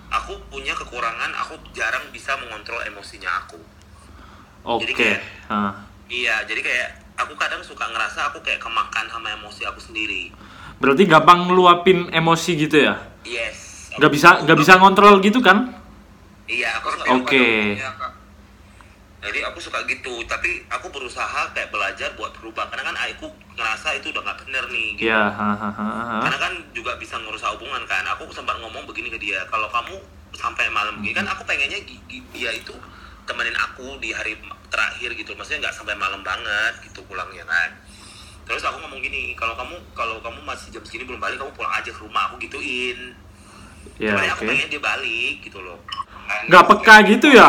aku 0.09 0.33
punya 0.47 0.73
kekurangan 0.73 1.31
aku 1.37 1.57
jarang 1.71 2.03
bisa 2.09 2.33
mengontrol 2.37 2.81
emosinya 2.83 3.29
aku 3.39 3.59
Oke. 4.61 4.83
Jadi 4.83 4.93
kayak- 4.93 5.23
Ah. 5.47 5.71
iya 6.05 6.43
jadi 6.43 6.59
kayak 6.59 6.89
aku 7.17 7.33
kadang 7.33 7.61
suka 7.61 7.85
ngerasa 7.85 8.27
aku 8.27 8.41
kayak 8.41 8.59
kemakan 8.59 9.07
sama 9.07 9.31
emosi 9.33 9.63
aku 9.63 9.79
sendiri 9.79 10.33
Berarti 10.77 11.03
gampang 11.05 11.43
ngeluapin 11.45 12.07
emosi 12.09 12.51
gitu 12.57 12.77
ya? 12.81 12.95
yes 13.23 13.91
Gak 13.95 14.09
bisa 14.09 14.29
gak 14.41 14.55
bisa 14.55 14.75
ngontrol 14.75 15.19
gitu 15.19 15.39
kan? 15.39 15.75
iya 16.45 16.75
aku 16.75 16.89
Oke. 17.15 17.75
Kak. 17.77 18.11
jadi 19.19 19.39
aku 19.45 19.59
suka 19.59 19.83
gitu 19.85 20.23
tapi 20.23 20.63
aku 20.65 20.87
berusaha 20.89 21.51
kayak 21.51 21.69
belajar 21.69 22.15
buat 22.15 22.31
berubah 22.33 22.67
karena 22.67 22.83
kan 22.85 22.97
aku 22.97 23.27
ngerasa 23.53 23.91
itu 23.93 24.09
udah 24.09 24.23
nggak 24.23 24.39
bener 24.41 24.63
nih 24.69 24.87
gitu. 24.95 25.05
Ya. 25.05 25.27
ha, 25.27 25.49
ha, 25.51 25.69
ha, 25.69 25.85
ha. 25.85 26.17
karena 26.21 26.39
kan 26.39 26.53
juga 26.89 26.98
bisa 27.05 27.22
ngerusak 27.22 27.53
hubungan 27.53 27.86
kan 27.86 28.01
aku 28.10 28.25
sempat 28.34 28.58
ngomong 28.58 28.89
begini 28.89 29.13
ke 29.13 29.22
dia 29.22 29.46
kalau 29.53 29.69
kamu 29.69 29.93
sampai 30.34 30.65
malam 30.74 30.98
begini 30.98 31.22
kan 31.22 31.29
aku 31.29 31.46
pengennya 31.46 31.77
dia 32.34 32.50
itu 32.50 32.74
temenin 33.29 33.53
aku 33.62 34.01
di 34.01 34.10
hari 34.10 34.34
terakhir 34.74 35.13
gitu 35.13 35.38
maksudnya 35.38 35.69
nggak 35.69 35.75
sampai 35.77 35.93
malam 35.93 36.25
banget 36.25 36.81
gitu 36.89 37.05
pulangnya 37.05 37.46
kan 37.46 37.77
terus 38.50 38.65
aku 38.65 38.81
ngomong 38.81 39.05
gini 39.05 39.38
kalau 39.38 39.53
kamu 39.53 39.77
kalau 39.93 40.17
kamu 40.17 40.41
masih 40.41 40.74
jam 40.74 40.81
segini 40.81 41.05
belum 41.05 41.22
balik 41.22 41.38
kamu 41.38 41.53
pulang 41.53 41.77
aja 41.77 41.93
ke 41.93 42.01
rumah 42.01 42.34
aku 42.34 42.41
gituin 42.41 43.13
Ya 44.00 44.15
Sebenarnya 44.15 44.34
aku 44.34 44.43
pengen 44.50 44.67
dia 44.74 44.81
balik 44.81 45.36
gitu 45.46 45.60
loh 45.62 45.77
Nggak 46.50 46.65
peka 46.74 46.96
gitu 47.05 47.27
ya? 47.29 47.48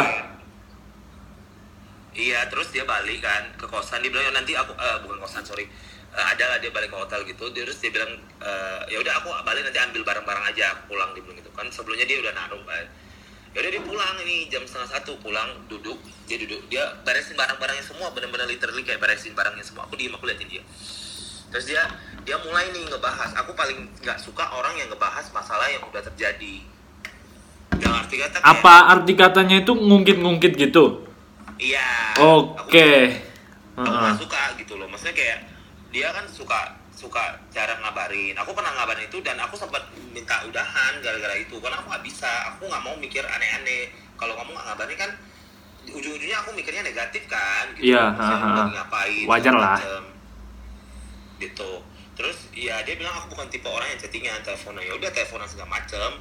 Iya, 2.10 2.44
terus 2.50 2.74
dia 2.74 2.82
balik 2.82 3.22
kan 3.22 3.54
ke 3.54 3.64
kosan. 3.70 4.02
Dia 4.02 4.10
bilang 4.10 4.28
"Ya, 4.28 4.32
nanti 4.34 4.52
aku 4.58 4.74
eh, 4.74 4.98
bukan 5.06 5.22
kosan, 5.22 5.46
sorry. 5.46 5.70
Eh, 6.10 6.26
ada 6.26 6.44
lah 6.50 6.58
dia 6.58 6.74
balik 6.74 6.90
ke 6.90 6.98
hotel 6.98 7.20
gitu. 7.22 7.44
Terus 7.54 7.78
dia 7.78 7.90
bilang 7.94 8.10
eh, 8.42 8.80
ya 8.90 8.98
udah 8.98 9.14
aku 9.22 9.30
balik 9.46 9.62
nanti 9.62 9.78
ambil 9.78 10.02
barang-barang 10.02 10.44
aja 10.50 10.74
aku 10.74 10.94
pulang 10.94 11.14
dia 11.14 11.22
bilang 11.22 11.38
gitu 11.38 11.50
kan. 11.54 11.66
Sebelumnya 11.70 12.06
dia 12.06 12.18
udah 12.18 12.32
naruh 12.34 12.62
kan. 12.66 12.84
Ya 13.54 13.58
udah 13.62 13.70
dia 13.70 13.82
pulang 13.82 14.14
ini 14.26 14.46
jam 14.50 14.62
setengah 14.66 14.90
satu 14.98 15.18
pulang 15.22 15.66
duduk 15.66 15.98
dia 16.26 16.38
duduk 16.38 16.62
dia 16.70 16.86
beresin 17.02 17.34
barang-barangnya 17.34 17.82
semua 17.82 18.14
benar-benar 18.14 18.46
literally 18.46 18.82
kayak 18.82 18.98
beresin 18.98 19.34
barangnya 19.38 19.62
semua. 19.62 19.86
Aku 19.86 19.94
diem 19.94 20.10
aku 20.10 20.26
liatin 20.26 20.50
dia. 20.50 20.62
Terus 21.50 21.66
dia 21.66 21.82
dia 22.26 22.36
mulai 22.42 22.70
nih 22.74 22.90
ngebahas. 22.90 23.30
Aku 23.46 23.54
paling 23.54 23.90
nggak 24.02 24.18
suka 24.18 24.50
orang 24.54 24.74
yang 24.78 24.90
ngebahas 24.90 25.30
masalah 25.30 25.66
yang 25.70 25.82
udah 25.86 26.02
terjadi. 26.10 26.62
Yang 27.78 27.92
arti 27.96 28.14
kata 28.18 28.36
kayak, 28.42 28.50
Apa 28.50 28.74
arti 28.98 29.12
katanya 29.14 29.56
itu 29.62 29.72
ngungkit-ngungkit 29.74 30.52
gitu? 30.58 31.06
Iya. 31.60 32.16
aku 32.16 32.56
Oke. 32.66 32.88
aku 33.76 33.84
Heeh. 33.84 34.00
nggak 34.00 34.16
suka 34.16 34.42
gitu 34.56 34.80
loh 34.80 34.88
maksudnya 34.88 35.12
kayak 35.12 35.38
dia 35.90 36.08
kan 36.14 36.26
suka 36.30 36.78
suka 36.94 37.38
jarang 37.50 37.80
ngabarin. 37.82 38.34
Aku 38.38 38.54
pernah 38.54 38.70
ngabarin 38.76 39.06
itu 39.10 39.18
dan 39.22 39.38
aku 39.42 39.58
sempat 39.58 39.82
minta 40.14 40.42
udahan 40.46 40.98
gara-gara 41.02 41.34
itu. 41.38 41.58
Karena 41.58 41.78
aku 41.82 41.90
nggak 41.90 42.04
bisa 42.06 42.30
aku 42.54 42.66
nggak 42.70 42.82
mau 42.82 42.94
mikir 42.98 43.22
aneh-aneh. 43.26 43.90
Kalau 44.14 44.34
kamu 44.38 44.54
nggak 44.54 44.66
ngabarin 44.70 44.98
kan 44.98 45.10
ujung-ujungnya 45.90 46.38
aku 46.44 46.54
mikirnya 46.54 46.84
negatif 46.86 47.26
kan 47.26 47.72
gitu. 47.74 47.90
Iya, 47.96 48.14
ha, 48.14 48.24
ha. 48.36 48.48
lagi 48.62 48.72
ngapain 48.76 49.26
Wajar 49.26 49.54
lah. 49.56 49.74
macem. 49.80 50.02
gitu. 51.40 51.72
Terus 52.20 52.52
ya 52.52 52.84
dia 52.84 53.00
bilang 53.00 53.16
aku 53.16 53.32
bukan 53.32 53.48
tipe 53.48 53.64
orang 53.64 53.88
yang 53.88 53.98
chattingan 53.98 54.44
teleponan. 54.44 54.84
Ya 54.84 54.92
udah 54.92 55.10
teleponan 55.10 55.48
segala 55.48 55.80
macem. 55.80 56.20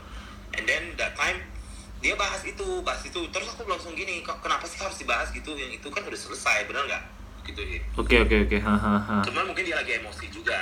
And 0.55 0.63
then 0.63 0.95
that 0.95 1.13
time 1.19 1.43
dia 1.99 2.15
bahas 2.15 2.39
itu 2.47 2.79
bahas 2.87 3.03
itu. 3.03 3.19
Terus 3.27 3.47
aku 3.51 3.67
langsung 3.67 3.91
gini 3.99 4.23
"Kok 4.23 4.39
kenapa 4.39 4.63
sih 4.63 4.79
harus 4.79 4.95
dibahas 4.95 5.27
gitu? 5.35 5.51
Yang 5.59 5.83
itu 5.83 5.87
kan 5.91 6.07
udah 6.07 6.15
selesai 6.15 6.71
bener 6.71 6.87
nggak 6.87 7.18
gitu 7.49 7.61
ya 7.61 7.79
Oke 7.95 8.15
oke 8.17 8.35
oke. 8.45 8.57
Hahaha. 8.57 9.19
cuman 9.21 9.43
mungkin 9.45 9.63
dia 9.63 9.75
lagi 9.75 9.97
emosi 9.97 10.25
juga. 10.29 10.55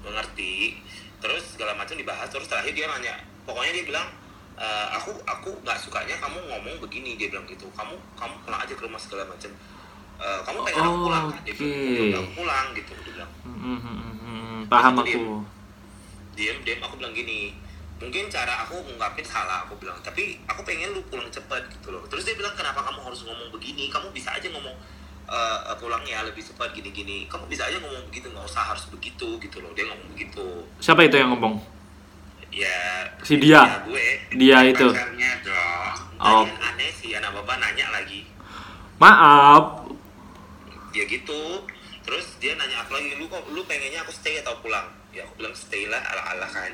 Mengerti 0.00 0.78
terus 1.16 1.56
segala 1.56 1.74
macam 1.74 1.94
dibahas 1.94 2.28
terus 2.28 2.46
terakhir 2.46 2.70
dia 2.70 2.86
nanya. 2.86 3.14
Pokoknya 3.42 3.72
dia 3.72 3.84
bilang 3.84 4.06
"E, 4.54 4.66
aku 4.92 5.10
aku 5.22 5.50
nggak 5.60 5.74
sukanya 5.76 6.14
kamu 6.16 6.38
ngomong 6.46 6.76
begini. 6.78 7.16
Dia 7.16 7.28
bilang 7.28 7.46
gitu. 7.46 7.66
Kamu 7.72 7.94
kamu 8.14 8.34
pulang 8.42 8.60
aja 8.60 8.70
ke 8.70 8.82
rumah 8.84 9.00
segala 9.00 9.24
macam. 9.24 9.50
"E, 10.16 10.26
kamu 10.44 10.58
pengen 10.62 10.78
aku 10.78 10.92
Oh, 10.92 11.04
pulang? 11.04 11.24
Kan 11.28 11.42
dia 11.42 11.54
bilang 11.54 11.72
oke. 11.72 11.90
"Ya 11.90 12.02
udah, 12.04 12.20
aku 12.20 12.30
pulang 12.36 12.66
gitu 12.72 12.92
dia 12.94 13.12
bilang. 13.12 13.30
Hmm, 13.42 13.58
hmm, 13.58 14.12
hmm. 14.14 14.58
Paham 14.66 14.94
aku. 14.96 15.22
diem 16.36 16.58
diem. 16.62 16.78
Aku 16.80 16.94
bilang 16.96 17.10
gini 17.12 17.56
mungkin 17.96 18.28
cara 18.28 18.60
aku 18.60 18.76
ngungkapin 18.76 19.24
salah 19.24 19.64
aku 19.64 19.74
bilang. 19.80 19.96
Tapi 20.04 20.36
aku 20.44 20.60
pengen 20.62 20.92
lu 20.92 21.00
pulang 21.06 21.26
cepat 21.26 21.64
gitu 21.72 21.88
loh. 21.90 22.04
Terus 22.06 22.22
dia 22.22 22.36
bilang 22.36 22.52
kenapa 22.52 22.84
kamu 22.84 23.00
harus 23.02 23.24
ngomong 23.24 23.48
begini? 23.50 23.88
Kamu 23.88 24.12
bisa 24.12 24.30
aja 24.30 24.46
ngomong 24.46 24.76
"Eh, 25.26 25.74
pulangnya 25.82 26.22
lebih 26.22 26.38
cepat 26.38 26.70
gini 26.70 26.94
gini 26.94 27.16
kamu 27.26 27.50
bisa 27.50 27.66
aja 27.66 27.82
ngomong 27.82 28.06
begitu 28.06 28.30
nggak 28.30 28.46
usah 28.46 28.62
harus 28.62 28.86
begitu 28.94 29.26
gitu 29.42 29.58
loh. 29.58 29.74
Dia 29.74 29.90
ngomong 29.90 30.08
begitu. 30.14 30.46
Siapa 30.78 31.02
itu 31.02 31.18
yang 31.18 31.34
ngomong? 31.34 31.58
ya 32.56 33.04
Si 33.20 33.36
dia. 33.36 33.60
ya 33.68 33.76
gue. 33.84 34.06
Dia 34.38 34.58
itu. 34.64 34.88
Oh. 36.16 36.48
Aneh 36.48 36.90
sih 36.94 37.12
anak 37.12 37.36
bapak 37.36 37.60
nanya 37.60 37.92
lagi. 37.92 38.24
Maaf. 38.96 39.84
dia 40.94 41.04
gitu. 41.04 41.68
Terus 42.06 42.40
dia 42.40 42.56
nanya 42.56 42.86
aku 42.86 42.96
lagi 42.96 43.18
lu 43.20 43.28
kok 43.28 43.44
lu 43.52 43.60
pengennya 43.68 44.00
aku 44.06 44.14
stay 44.14 44.40
atau 44.40 44.56
pulang? 44.64 44.88
Ya 45.12 45.28
aku 45.28 45.42
bilang 45.42 45.52
stay 45.52 45.84
lah 45.90 46.00
ala 46.00 46.22
ala 46.32 46.48
kan 46.48 46.72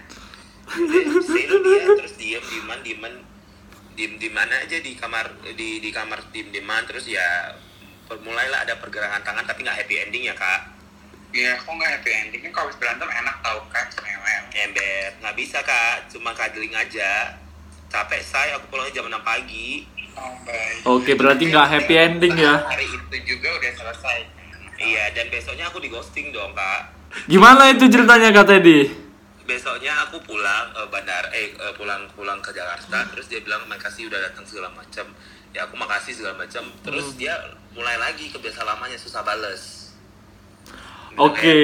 stay 1.26 1.44
lah 1.50 1.59
dia 1.59 1.90
terus 1.99 2.14
diem 2.21 2.44
dieman 2.47 2.80
dieman. 2.87 3.14
Diem 3.92 4.16
di 4.16 4.30
mana 4.30 4.62
aja 4.62 4.78
di 4.78 4.94
kamar 4.94 5.40
di 5.59 5.82
di 5.82 5.90
kamar 5.90 6.30
diem 6.30 6.54
dieman 6.54 6.87
terus 6.87 7.11
ya 7.11 7.50
mulailah 8.19 8.61
ada 8.62 8.75
pergerakan 8.76 9.21
tangan 9.21 9.45
tapi 9.45 9.62
nggak 9.62 9.78
happy 9.78 9.95
ending 10.00 10.25
ya 10.25 10.35
kak 10.35 10.69
Iya, 11.33 11.57
kok 11.57 11.73
nggak 11.73 11.92
happy 11.97 12.11
ending? 12.12 12.40
Kan 12.42 12.52
kalau 12.52 12.69
habis 12.69 12.76
berantem 12.76 13.09
enak 13.09 13.37
tau 13.40 13.64
kan, 13.66 13.88
cewek. 13.88 14.40
ember 14.54 14.85
nggak 15.19 15.33
bisa 15.35 15.59
kak 15.61 16.04
cuma 16.07 16.31
cuddling 16.31 16.69
aja 16.71 17.33
capek 17.88 18.21
saya 18.21 18.57
aku 18.57 18.69
pulangnya 18.69 18.92
jam 18.95 19.09
6 19.09 19.16
pagi 19.23 19.88
Oh, 20.12 20.28
baik. 20.45 20.85
Oke, 20.85 21.16
berarti 21.16 21.49
nggak 21.49 21.69
happy 21.71 21.95
ending 21.97 22.37
ya. 22.37 22.61
Hari 22.62 22.85
itu 22.85 23.16
juga 23.26 23.49
udah 23.50 23.73
selesai. 23.73 24.19
iya 24.76 25.09
dan 25.11 25.31
besoknya 25.31 25.64
aku 25.66 25.78
di 25.78 25.88
ghosting 25.88 26.28
dong 26.28 26.52
kak 26.52 26.92
Gimana 27.25 27.71
itu 27.71 27.87
ceritanya 27.87 28.28
Kak 28.31 28.45
Teddy? 28.47 28.81
besoknya 29.42 29.95
aku 30.02 30.23
pulang 30.23 30.71
eh, 30.73 30.87
bandar 30.87 31.26
eh 31.31 31.50
eh, 31.50 31.73
pulang 31.73 32.07
pulang 32.12 32.38
ke 32.38 32.50
Jakarta 32.50 33.09
terus 33.09 33.26
dia 33.26 33.38
bilang 33.38 33.64
makasih 33.66 34.07
udah 34.07 34.21
datang 34.23 34.45
segala 34.45 34.71
macam 34.71 35.07
ya 35.50 35.64
aku 35.64 35.75
makasih 35.75 36.12
segala 36.12 36.38
macam 36.38 36.62
terus 36.81 37.14
dia 37.14 37.35
mulai 37.73 37.97
lagi 37.97 38.29
kebiasaan 38.29 38.69
lamanya 38.69 38.97
susah 38.97 39.23
bales 39.23 39.81
Oke. 41.14 41.61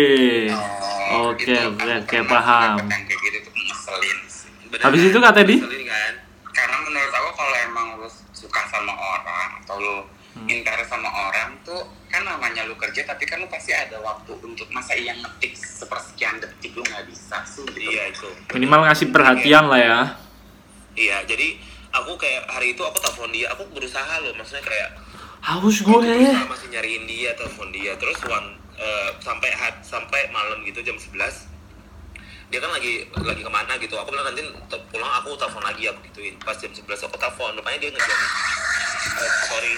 Oh, 1.09 1.33
Oke, 1.33 1.49
itu 1.49 1.73
oke, 1.73 2.19
paham. 2.23 2.77
kayak 2.85 3.09
gitu 3.09 3.39
tuh 3.41 3.53
ngeselin. 3.55 4.19
Bener 4.69 4.85
Habis 4.85 5.01
kan? 5.01 5.09
itu 5.09 5.19
kata 5.19 5.33
Teddy? 5.35 5.57
Ngeselin 5.57 5.85
kan 5.89 6.13
Karena 6.53 6.77
menurut 6.79 7.09
aku 7.11 7.31
kalau 7.33 7.55
emang 7.63 7.87
lu 7.97 8.09
suka 8.31 8.61
sama 8.69 8.93
orang 8.93 9.51
atau 9.59 9.77
lu 9.79 9.97
Hmm. 10.29 10.47
interest 10.47 10.87
sama 10.87 11.11
orang 11.11 11.51
tuh 11.65 11.83
kan 12.07 12.23
namanya 12.23 12.63
lu 12.63 12.77
kerja 12.77 13.03
tapi 13.03 13.27
kan 13.27 13.43
lu 13.43 13.49
pasti 13.49 13.75
ada 13.75 13.99
waktu 13.99 14.31
untuk 14.39 14.71
masa 14.71 14.95
yang 14.95 15.19
ngetik 15.19 15.51
sepersekian 15.57 16.39
detik 16.39 16.71
lu 16.71 16.85
nggak 16.85 17.11
bisa 17.11 17.43
sih 17.43 17.67
gitu. 17.67 17.75
iya 17.83 18.07
itu 18.07 18.29
Minimal 18.55 18.87
ngasih 18.87 19.11
perhatian 19.11 19.67
lah 19.67 19.81
ya. 19.81 19.99
iya 20.95 21.27
jadi 21.27 21.59
aku 21.91 22.15
kayak 22.15 22.47
hari 22.47 22.71
itu 22.71 22.83
aku 22.83 23.01
telepon 23.01 23.35
dia 23.35 23.51
aku 23.51 23.67
berusaha 23.67 24.15
loh 24.21 24.31
maksudnya 24.33 24.63
kayak 24.63 24.95
Haus 25.41 25.81
gue. 25.81 25.93
berusaha 25.95 26.45
masih 26.47 26.69
nyariin 26.69 27.05
dia 27.05 27.31
telepon 27.33 27.69
dia. 27.71 27.95
Terus 27.95 28.19
one 28.23 28.49
eh, 28.75 29.11
sampai 29.19 29.51
hat- 29.51 29.81
sampai 29.81 30.29
malam 30.29 30.63
gitu 30.63 30.83
jam 30.83 30.95
11 30.95 31.47
dia 32.49 32.59
kan 32.59 32.71
lagi 32.71 33.05
lagi 33.15 33.41
ke 33.41 33.51
mana 33.51 33.77
gitu. 33.77 33.95
Aku 33.95 34.09
bilang 34.09 34.25
nanti 34.27 34.41
pulang 34.89 35.13
aku 35.15 35.37
telepon 35.37 35.63
lagi 35.63 35.85
aku 35.85 36.01
gituin. 36.07 36.35
Pas 36.39 36.55
jam 36.55 36.69
11 36.69 36.85
aku 37.03 37.17
telepon 37.17 37.53
rupanya 37.55 37.79
dia 37.79 37.91
ngejam. 37.91 38.19
Eh, 39.15 39.33
sorry. 39.47 39.73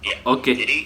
Ya 0.00 0.16
Oke. 0.24 0.52
jadi 0.54 0.78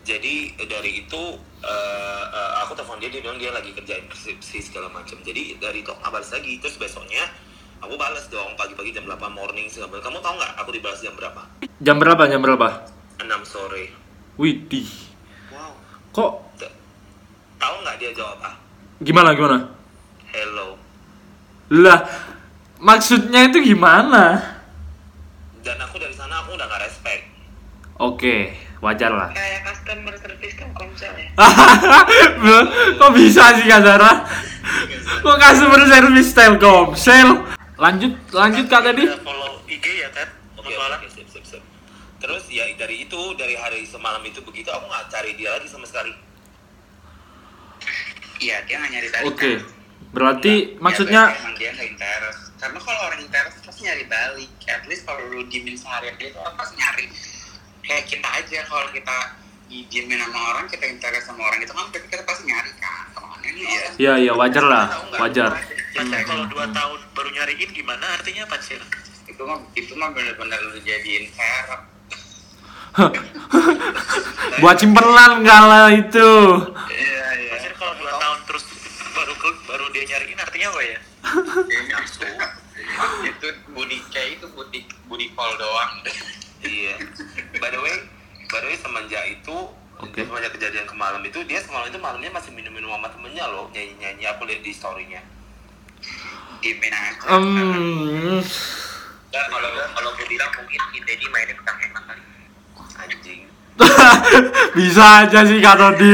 jadi 0.00 0.34
dari 0.58 1.04
itu 1.04 1.22
eh, 1.60 2.24
eh, 2.26 2.50
aku 2.60 2.72
telepon 2.72 2.96
dia 2.96 3.08
dia 3.08 3.20
bilang 3.20 3.36
dia 3.36 3.50
lagi 3.50 3.70
kerjain 3.70 4.04
skripsi 4.08 4.58
segala 4.62 4.88
macam. 4.88 5.18
Jadi 5.18 5.56
dari 5.56 5.80
itu 5.80 5.88
aku 5.88 6.00
nggak 6.00 6.14
balas 6.14 6.30
lagi. 6.30 6.56
Terus 6.56 6.76
besoknya 6.76 7.24
aku 7.80 7.96
balas 7.96 8.28
dong 8.28 8.52
pagi-pagi 8.54 8.92
jam 8.92 9.04
8 9.04 9.16
morning 9.30 9.66
segala 9.66 9.88
macam. 9.90 10.04
Kamu 10.06 10.18
tahu 10.20 10.34
nggak 10.36 10.52
aku 10.56 10.70
dibalas 10.70 11.00
jam 11.00 11.14
berapa? 11.14 11.42
Jam 11.78 11.96
berapa? 11.96 12.22
Jam 12.26 12.40
berapa? 12.40 12.68
6 13.22 13.44
sore 13.44 13.84
Widih. 14.34 14.88
wow 15.50 15.72
Kok 16.10 16.32
tahu 17.56 17.74
nggak 17.78 17.96
dia 17.96 18.10
jawab 18.12 18.38
apa 18.38 18.56
gimana 18.98 19.32
gimana? 19.32 19.58
hello 20.30 20.76
Lah, 21.70 22.02
maksudnya 22.76 23.46
itu 23.46 23.62
gimana? 23.64 24.42
dan 25.60 25.76
aku 25.78 25.96
dari 25.96 26.10
sana 26.10 26.40
aku 26.40 26.54
udah 26.54 26.66
nggak 26.66 26.82
respect 26.82 27.22
Oke, 27.96 28.56
wajar 28.80 29.12
lah. 29.12 29.28
kayak 29.30 29.60
customer 29.62 30.16
service 30.16 30.56
Telkomsel 30.56 31.12
ya 31.12 31.28
Loh, 32.40 32.64
Kok 32.96 33.12
bisa 33.12 33.52
sih 33.54 33.64
Kak 33.64 33.80
Zara? 33.80 34.24
Kok 35.20 35.36
customer 35.36 35.80
service 35.84 36.32
Telkomsel? 36.32 37.28
Lanjut, 37.76 38.12
lanjut 38.30 38.66
Kak 38.66 38.82
tadi. 38.82 39.04
Follow 39.20 39.60
IG 39.66 39.84
ya 40.00 40.08
kan 40.10 40.28
oke 40.56 40.72
terus 42.30 42.46
ya 42.46 42.62
dari 42.78 43.02
itu 43.02 43.20
dari 43.34 43.58
hari 43.58 43.82
semalam 43.84 44.22
itu 44.22 44.38
begitu 44.40 44.70
aku 44.70 44.86
nggak 44.86 45.10
cari 45.10 45.34
dia 45.34 45.50
lagi 45.50 45.66
sama 45.66 45.82
sekali 45.84 46.14
Iya, 48.40 48.56
dia 48.64 48.80
nggak 48.80 48.92
nyari 48.92 49.08
balik. 49.12 49.26
Oke. 49.28 49.52
kan. 49.52 49.60
Berarti 50.10 50.54
Ya, 50.64 50.80
maksudnya 50.80 51.22
berarti 51.28 51.40
emang 51.44 51.54
dia 51.60 51.70
nggak 51.76 51.88
interest. 51.92 52.40
Karena 52.56 52.78
kalau 52.80 53.00
orang 53.04 53.20
interest 53.20 53.56
pasti 53.60 53.80
nyari 53.84 54.04
balik. 54.08 54.50
At 54.64 54.82
least 54.88 55.02
kalau 55.04 55.22
lu 55.28 55.44
diemin 55.44 55.76
seharian 55.76 56.16
dia 56.16 56.32
tuh 56.32 56.40
pasti 56.56 56.74
nyari. 56.80 57.04
Kayak 57.84 58.04
kita 58.08 58.28
aja 58.32 58.58
kalau 58.64 58.88
kita 58.90 59.16
diemin 59.68 60.18
sama 60.18 60.40
orang, 60.56 60.66
kita 60.66 60.84
interest 60.88 61.24
sama 61.28 61.42
orang 61.44 61.60
itu 61.60 61.68
kan 61.70 61.84
berarti 61.92 62.08
kita 62.08 62.24
pasti 62.24 62.42
nyari 62.48 62.72
kan. 62.80 63.04
Ke 63.12 63.20
mana 63.20 63.44
nih 63.44 63.60
Iya. 63.60 63.68
orang? 63.68 63.94
ya 64.00 64.12
ya 64.16 64.32
wajar 64.32 64.64
lah, 64.64 64.84
wajar. 65.20 65.50
Pacar 65.90 66.20
kalau 66.24 66.44
Hmm, 66.48 66.52
dua 66.54 66.64
hmm. 66.64 66.74
tahun 66.74 66.98
baru 67.12 67.28
nyariin 67.34 67.70
gimana 67.74 68.06
artinya 68.14 68.44
pacar 68.48 68.80
Itu 69.28 69.42
mah 69.44 69.58
itu 69.74 69.92
mah 69.94 70.08
bener-bener 70.10 70.58
lu 70.64 70.80
jadiin 70.80 71.28
serep. 71.28 71.82
Buat 74.60 74.76
simpenan 74.76 75.40
kala 75.40 75.94
itu. 75.94 76.30
Iya 76.90 77.26
iya. 77.38 77.54
pacar 77.54 77.72
kalau 77.78 77.94
dua 77.96 78.12
tahun 78.12 78.38
terus 78.44 78.64
baru 79.10 79.34
ke- 79.34 79.62
baru 79.64 79.84
dia 79.90 80.02
nyariin 80.06 80.38
artinya 80.38 80.68
apa 80.68 80.80
ya 80.82 80.98
Kayaknya 81.20 81.96
itu 82.10 82.26
itu 83.24 83.46
budi 83.70 83.96
kayak 84.10 84.40
itu 84.40 84.46
budi 84.50 84.80
budi 85.06 85.26
call 85.32 85.52
doang. 85.56 85.92
iya 86.60 86.96
by 87.56 87.70
the 87.70 87.80
way 87.80 87.96
by 88.48 88.60
the 88.60 88.68
way 88.68 88.76
semenjak 88.76 89.24
itu 89.30 89.56
Oke. 89.96 90.20
semenjak 90.20 90.52
kejadian 90.52 90.84
kemarin 90.84 91.24
itu 91.24 91.40
dia 91.44 91.60
semalam 91.60 91.88
itu 91.88 91.96
malamnya 91.96 92.28
masih 92.30 92.52
minum-minum 92.52 92.92
sama 92.92 93.08
temennya 93.08 93.44
loh 93.48 93.68
nyanyi-nyanyi 93.70 94.24
aku 94.26 94.44
lihat 94.44 94.60
di 94.60 94.72
storynya 94.72 95.20
aja. 96.60 97.24
Hmm. 97.24 98.40
Dan 99.30 99.44
kalau 99.46 99.68
kalau 99.94 100.10
gue 100.12 100.26
bilang 100.26 100.50
mungkin 100.52 100.80
si 100.90 100.98
Dedi 101.00 101.26
mainnya 101.30 101.54
kali. 101.54 101.70
anjing 101.70 101.89
Bisa 104.78 105.04
aja 105.22 105.40
sih 105.42 105.58
Kak 105.58 105.76
Todi. 105.76 106.10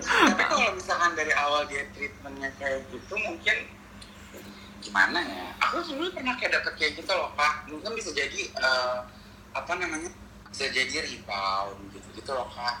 Tapi 0.00 0.42
kalau 0.42 0.72
misalkan 0.72 1.12
dari 1.12 1.32
awal 1.32 1.66
dia 1.66 1.82
treatmentnya 1.90 2.50
kayak 2.56 2.86
gitu 2.88 3.14
mungkin 3.16 3.56
gimana 4.80 5.18
ya? 5.20 5.46
Aku 5.60 5.84
dulu 5.84 6.08
pernah 6.10 6.34
kayak 6.34 6.56
dapet 6.56 6.72
kayak 6.76 6.92
gitu 6.96 7.12
loh 7.12 7.30
kak. 7.34 7.66
Mungkin 7.66 7.92
bisa 7.92 8.10
jadi 8.10 8.40
eh, 8.48 8.98
apa 9.52 9.72
namanya? 9.74 10.10
Bisa 10.48 10.66
jadi 10.68 10.94
rebound 11.00 11.78
gitu 11.90 12.08
gitu 12.14 12.32
loh 12.32 12.48
kak. 12.48 12.76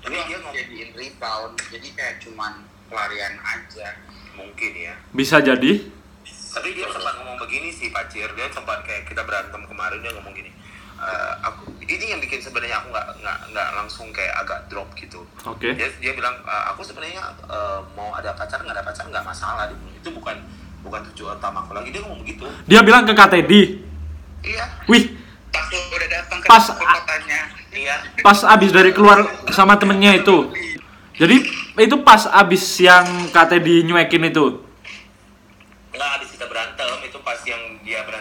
Tapi 0.00 0.12
dia 0.12 0.24
dia 0.26 0.38
ngom- 0.38 0.54
jadiin 0.54 0.90
rebound, 0.92 1.54
jadi 1.68 1.88
kayak 1.90 2.14
cuman 2.20 2.52
pelarian 2.86 3.34
aja. 3.38 3.88
mungkin 4.30 4.72
ya 4.72 4.94
Bisa 5.10 5.36
jadi. 5.38 5.84
tapi 6.50 6.68
dia 6.72 6.86
sempat 6.88 7.14
ngomong 7.14 7.38
begini 7.38 7.70
sih 7.70 7.90
Pacir 7.90 8.26
dia 8.30 8.48
sempat 8.48 8.82
kayak 8.82 9.04
kita 9.04 9.20
berantem 9.20 9.62
kemarin 9.62 10.00
dia 10.00 10.10
ngomong 10.10 10.32
gini 10.32 10.48
eh, 11.00 11.34
aku 11.42 11.60
ini 11.82 12.06
yang 12.06 12.20
bikin 12.20 12.38
sebenarnya 12.38 12.76
aku 12.76 12.88
nggak 12.88 13.06
nggak 13.18 13.38
nggak 13.50 13.68
langsung 13.74 14.06
kayak 14.10 14.34
agak 14.36 14.68
drop 14.68 14.86
gitu 14.94 15.24
Oke. 15.42 15.72
dia 15.72 15.88
dia 15.96 16.12
bilang 16.12 16.36
"Eh, 16.38 16.64
aku 16.68 16.80
sebenarnya 16.82 17.18
eh, 17.42 17.80
mau 17.92 18.12
ada 18.12 18.30
pacar 18.32 18.60
nggak 18.60 18.72
ada 18.72 18.84
pacar 18.84 19.04
nggak 19.04 19.22
masalah 19.22 19.64
Dia 19.64 19.74
bilang, 19.74 19.96
itu 19.96 20.10
bukan 20.10 20.36
bukan 20.80 21.00
tujuan 21.12 21.34
utama 21.34 21.60
aku 21.60 21.72
lagi 21.72 21.88
dia 21.88 22.00
ngomong 22.00 22.20
begitu 22.20 22.44
Dia 22.64 22.80
bilang 22.80 23.02
ke 23.02 23.12
KTD. 23.12 23.52
iya 24.42 24.64
Wih, 24.86 25.12
pas 25.50 25.66
udah 25.68 26.08
datang 26.10 26.38
ke 26.38 26.46
Pas- 26.46 26.72
kotanya 26.72 27.40
iya 27.70 27.96
pas 28.20 28.40
abis 28.46 28.70
dari 28.70 28.90
keluar 28.90 29.22
sama 29.48 29.76
temennya 29.76 30.16
itu. 30.16 30.48
Jadi 31.14 31.36
itu 31.76 31.96
pas 32.00 32.24
abis 32.26 32.64
yang 32.78 33.04
KTD 33.28 33.84
nyuekin 33.84 34.24
itu. 34.26 34.64
nggak 35.90 36.08
habis 36.10 36.28
kita 36.30 36.46
berantem 36.46 36.88
itu 37.04 37.18
pas 37.20 37.36
yang 37.44 37.60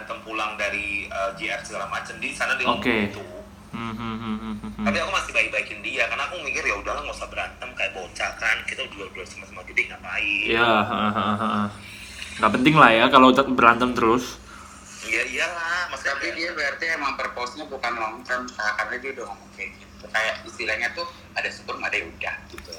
berantem 0.10 0.26
pulang 0.26 0.58
dari 0.58 1.06
eh, 1.06 1.32
JR 1.38 1.62
segala 1.62 1.86
macam 1.86 2.18
di 2.18 2.34
sana 2.34 2.58
dia 2.58 2.66
ngomong 2.66 2.82
Oke. 2.82 2.98
gitu 3.14 3.22
Hmm, 3.70 3.94
hmm, 3.94 4.18
hmm, 4.18 4.38
hmm, 4.42 4.56
hmm, 4.66 4.72
hmm. 4.82 4.86
tapi 4.90 4.98
aku 4.98 5.12
masih 5.14 5.30
baik-baikin 5.30 5.86
dia 5.86 6.10
karena 6.10 6.26
aku 6.26 6.42
mikir 6.42 6.66
ya 6.66 6.74
udahlah 6.74 7.06
nggak 7.06 7.14
usah 7.14 7.30
berantem 7.30 7.70
kayak 7.78 7.94
bocah 7.94 8.32
kan 8.42 8.58
kita 8.66 8.82
udah 8.82 9.06
dua 9.14 9.26
sama-sama 9.30 9.62
gede 9.62 9.94
ngapain 9.94 10.50
Ya, 10.50 10.66
nggak 12.42 12.52
penting 12.58 12.76
lah 12.82 12.90
ya 12.90 13.06
kalau 13.14 13.30
berantem 13.30 13.94
terus. 13.94 14.42
iya 15.06 15.22
iyalah 15.30 15.86
maksudnya 15.94 16.18
tapi 16.18 16.34
dia 16.34 16.50
berarti 16.58 16.86
emang 16.98 17.14
purpose-nya 17.14 17.70
bukan 17.70 17.94
long 17.94 18.18
term 18.26 18.50
karena 18.58 18.96
dia 18.98 19.10
udah 19.22 19.26
ngomong 19.30 19.50
kayak 19.54 19.70
gitu 19.78 20.06
kayak 20.10 20.36
istilahnya 20.50 20.88
tuh 20.98 21.06
ada 21.38 21.50
syukur 21.54 21.78
nggak 21.78 21.94
ada 21.94 21.98
ya 22.02 22.06
udah 22.10 22.36
gitu 22.50 22.72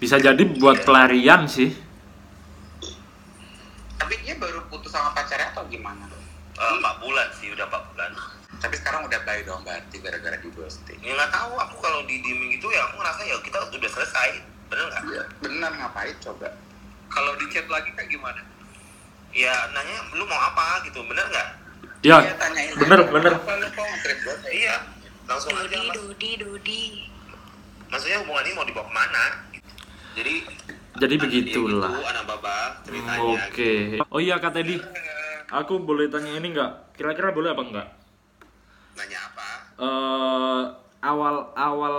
Bisa 0.00 0.16
jadi 0.16 0.42
buat 0.56 0.80
pelarian 0.80 1.44
sih. 1.44 1.76
tapi 4.00 4.16
dia 4.24 4.32
baru 4.40 4.64
putus 4.72 4.96
sama 4.96 5.12
pacarnya 5.12 5.52
atau 5.52 5.68
gimana 5.68 6.08
Eh, 6.58 6.72
empat 6.74 6.94
bulan 6.98 7.28
sih 7.32 7.48
udah 7.50 7.64
empat 7.64 7.82
bulan 7.88 8.10
tapi 8.58 8.74
sekarang 8.74 9.06
udah 9.06 9.20
bye 9.22 9.38
dong 9.42 9.62
berarti 9.62 9.96
gara-gara 9.98 10.34
di 10.34 10.50
ghosting 10.50 10.98
ya 10.98 11.14
nggak 11.14 11.30
tahu 11.30 11.54
aku 11.54 11.78
kalau 11.78 12.02
di 12.02 12.18
dieming 12.18 12.50
gitu 12.52 12.66
ya 12.68 12.82
aku 12.82 12.98
ngerasa 12.98 13.22
ya 13.22 13.38
kita 13.38 13.58
udah 13.70 13.86
selesai 13.88 14.30
bener 14.66 14.84
nggak 14.88 15.02
Iya, 15.06 15.22
benar 15.40 15.70
ngapain 15.72 16.16
coba 16.18 16.50
Kalau 17.08 17.32
di 17.34 17.46
chat 17.48 17.64
lagi 17.66 17.94
kayak 17.94 18.10
gimana? 18.10 18.42
ya 19.30 19.54
nanya 19.70 19.96
lu 20.12 20.24
mau 20.24 20.40
apa 20.40 20.82
gitu 20.82 20.98
bener 21.04 21.22
nggak 21.24 21.48
Ya, 22.00 22.18
Dia 22.20 22.34
tanyain 22.34 22.74
bener, 22.74 23.00
aja, 23.00 23.10
bener. 23.10 23.32
"Kenapa 23.34 23.52
lu 23.54 23.68
kok 23.70 23.86
iya 24.50 24.74
gini?" 24.78 25.26
langsung 25.26 25.50
aja 25.52 25.66
Dodi, 25.68 25.78
mas 25.80 25.94
Dodi, 25.94 26.30
Dodi. 26.36 26.82
maksudnya 27.88 28.18
hubungan 28.18 28.42
ini 28.42 28.54
mau 28.54 28.64
dibawa 28.64 28.84
ke 28.84 28.92
mana 28.92 29.24
jadi 30.14 30.34
Jadi 30.98 31.14
ya 31.14 31.20
begitulah. 31.22 31.90
gitu, 31.94 32.02
anak 32.04 32.24
baba 32.26 32.56
ceritanya 32.82 33.46
Oke. 33.46 33.72
Oh 34.08 34.18
iya 34.18 34.34
Kak 34.36 34.50
Teddy, 34.50 34.82
aku 35.48 35.80
boleh 35.80 36.06
tanya 36.12 36.36
ini 36.36 36.52
nggak? 36.52 36.96
Kira-kira 36.96 37.32
boleh 37.32 37.52
apa 37.52 37.62
enggak? 37.64 37.88
nanya 38.98 39.18
apa 39.30 39.48
eh 39.78 40.62
awal 41.06 41.54
awal 41.54 41.96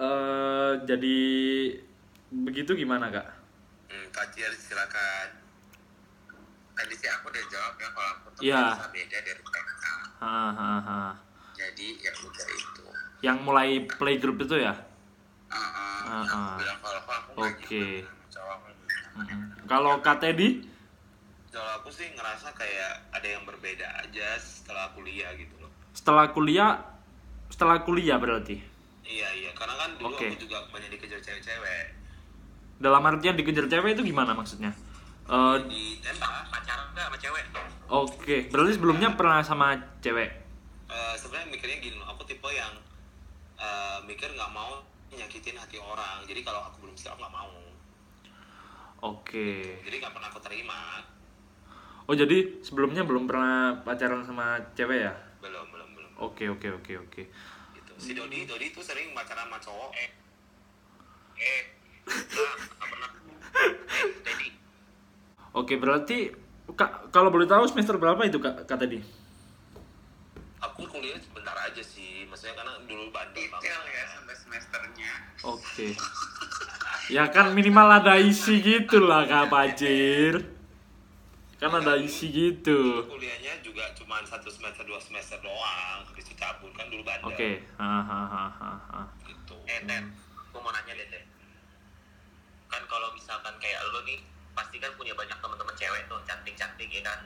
eh 0.00 0.72
jadi 0.88 1.20
begitu 2.32 2.72
gimana 2.72 3.12
kak? 3.12 3.28
hmm, 3.92 4.08
Kacir 4.08 4.48
silakan 4.56 5.28
tadi 6.74 6.94
sih 6.96 7.06
aku 7.12 7.28
udah 7.28 7.44
jawab 7.52 7.76
ya 7.76 7.88
kalau 7.92 8.10
aku 8.16 8.26
tuh 8.34 8.42
merasa 8.48 8.88
beda 8.88 9.18
dari 9.20 9.42
Hahaha. 10.24 11.12
jadi 11.52 11.88
ya 12.00 12.10
udah 12.16 12.48
itu 12.56 12.84
Yang 13.20 13.38
mulai 13.44 13.68
playgroup 13.84 14.40
itu 14.40 14.56
ya? 14.64 14.72
Uh, 15.52 15.56
uh, 16.28 16.56
Oke. 17.40 18.04
Mm-mm. 19.16 19.40
Kalau 19.64 20.00
Kak 20.04 20.20
Teddy? 20.20 20.60
Kalau 21.54 21.70
aku 21.78 21.88
sih 21.94 22.10
ngerasa 22.10 22.50
kayak 22.50 23.14
ada 23.14 23.28
yang 23.30 23.46
berbeda 23.46 23.86
aja 24.02 24.34
setelah 24.42 24.90
kuliah 24.98 25.30
gitu 25.38 25.54
loh 25.62 25.70
Setelah 25.94 26.34
kuliah, 26.34 26.82
setelah 27.46 27.78
kuliah 27.86 28.18
berarti? 28.18 28.58
iya 29.06 29.30
iya 29.38 29.54
karena 29.54 29.78
kan 29.78 29.94
dulu 29.94 30.18
Oke. 30.18 30.34
aku 30.34 30.42
juga 30.42 30.58
banyak 30.74 30.90
dikejar 30.98 31.22
cewek-cewek 31.22 31.94
Dalam 32.82 33.06
artian 33.06 33.38
dikejar 33.38 33.70
cewek 33.70 33.94
itu 33.94 34.02
gimana 34.02 34.34
maksudnya? 34.34 34.74
Eh, 35.30 35.56
ditembak 35.70 36.50
pacaran 36.50 36.90
nggak 36.90 37.06
sama 37.06 37.18
cewek 37.22 37.44
Oke, 37.84 38.36
berarti 38.50 38.72
sebelumnya 38.74 39.14
pernah 39.14 39.44
sama 39.46 39.78
cewek? 40.02 40.30
Eh, 40.90 41.14
sebenarnya 41.14 41.54
mikirnya 41.54 41.78
gini 41.78 41.96
loh 42.02 42.10
aku 42.10 42.26
tipe 42.26 42.50
yang 42.50 42.74
eh, 43.62 43.98
mikir 44.10 44.26
nggak 44.34 44.50
mau 44.50 44.82
nyakitin 45.14 45.54
hati 45.54 45.78
orang 45.78 46.26
jadi 46.26 46.42
kalau 46.42 46.66
aku 46.66 46.82
belum 46.82 46.96
siap 46.98 47.14
nggak 47.14 47.30
mau 47.30 47.54
Oke. 49.04 49.78
jadi 49.84 50.02
nggak 50.02 50.10
pernah 50.16 50.28
aku 50.32 50.40
terima 50.42 51.04
Oh 52.04 52.12
jadi 52.12 52.60
sebelumnya 52.60 53.00
belum 53.00 53.24
pernah 53.24 53.80
pacaran 53.80 54.28
sama 54.28 54.60
cewek 54.76 55.08
ya? 55.08 55.14
belum 55.40 55.64
belum 55.72 55.88
belum 55.96 56.10
Oke 56.20 56.48
oke 56.48 56.68
oke 56.80 56.92
oke. 57.04 57.22
gitu 57.76 57.92
si 57.96 58.12
Dodi 58.12 58.44
Dodi 58.44 58.72
tuh 58.72 58.80
sering 58.80 59.12
pacaran 59.12 59.48
sama 59.48 59.60
cowok 59.60 59.90
eh 59.92 60.10
eh 61.36 61.62
nah, 62.08 62.54
nggak 62.60 62.88
pernah 62.92 63.10
eh 63.56 63.70
Dodi 64.24 64.48
Oke 65.54 65.74
berarti 65.76 66.18
kak 66.74 67.12
kalau 67.12 67.28
boleh 67.28 67.44
tahu 67.44 67.68
semester 67.68 67.96
berapa 67.96 68.20
itu 68.24 68.40
kak, 68.40 68.64
kak 68.64 68.80
tadi? 68.80 68.98
aku 70.64 70.88
kuliah 70.88 71.20
sebentar 71.20 71.52
aja 71.60 71.84
sih 71.84 72.24
maksudnya 72.24 72.56
karena 72.56 72.72
dulu 72.88 73.12
bandel 73.12 73.44
banget 73.52 73.68
detail 73.68 73.82
ya 73.84 74.04
sampai 74.16 74.34
semesternya 74.34 75.12
Oke. 75.44 75.88
Ya 77.12 77.28
kan 77.28 77.52
minimal 77.52 78.00
ada 78.00 78.16
isi 78.16 78.64
gitu 78.64 78.96
lah 79.04 79.28
kak 79.28 79.52
Pajir. 79.52 80.40
Kan 81.58 81.70
ada 81.70 81.94
isi 81.96 82.28
gitu. 82.34 83.06
kuliahnya 83.06 83.62
juga 83.62 83.88
cuma 83.94 84.20
satu 84.26 84.50
semester 84.50 84.82
dua 84.84 84.98
semester 84.98 85.38
doang 85.40 86.02
habis 86.04 86.26
itu 86.26 86.34
cabut 86.36 86.70
kan 86.74 86.90
dulu 86.90 87.02
bandel 87.06 87.30
Oke. 87.30 87.62
Hahaha. 87.78 89.06
gitu 89.24 89.54
Eh, 89.64 89.80
gue 89.84 90.60
mau 90.60 90.70
nanya 90.70 90.92
deh. 90.94 91.24
Kan 92.68 92.82
kalau 92.90 93.10
misalkan 93.14 93.54
kayak 93.62 93.80
lo 93.90 94.02
nih, 94.06 94.18
pasti 94.54 94.76
kan 94.82 94.90
punya 94.98 95.14
banyak 95.14 95.38
teman-teman 95.38 95.74
cewek 95.78 96.02
tuh, 96.10 96.20
cantik-cantik 96.26 96.90
ya 96.90 97.02
kan. 97.02 97.20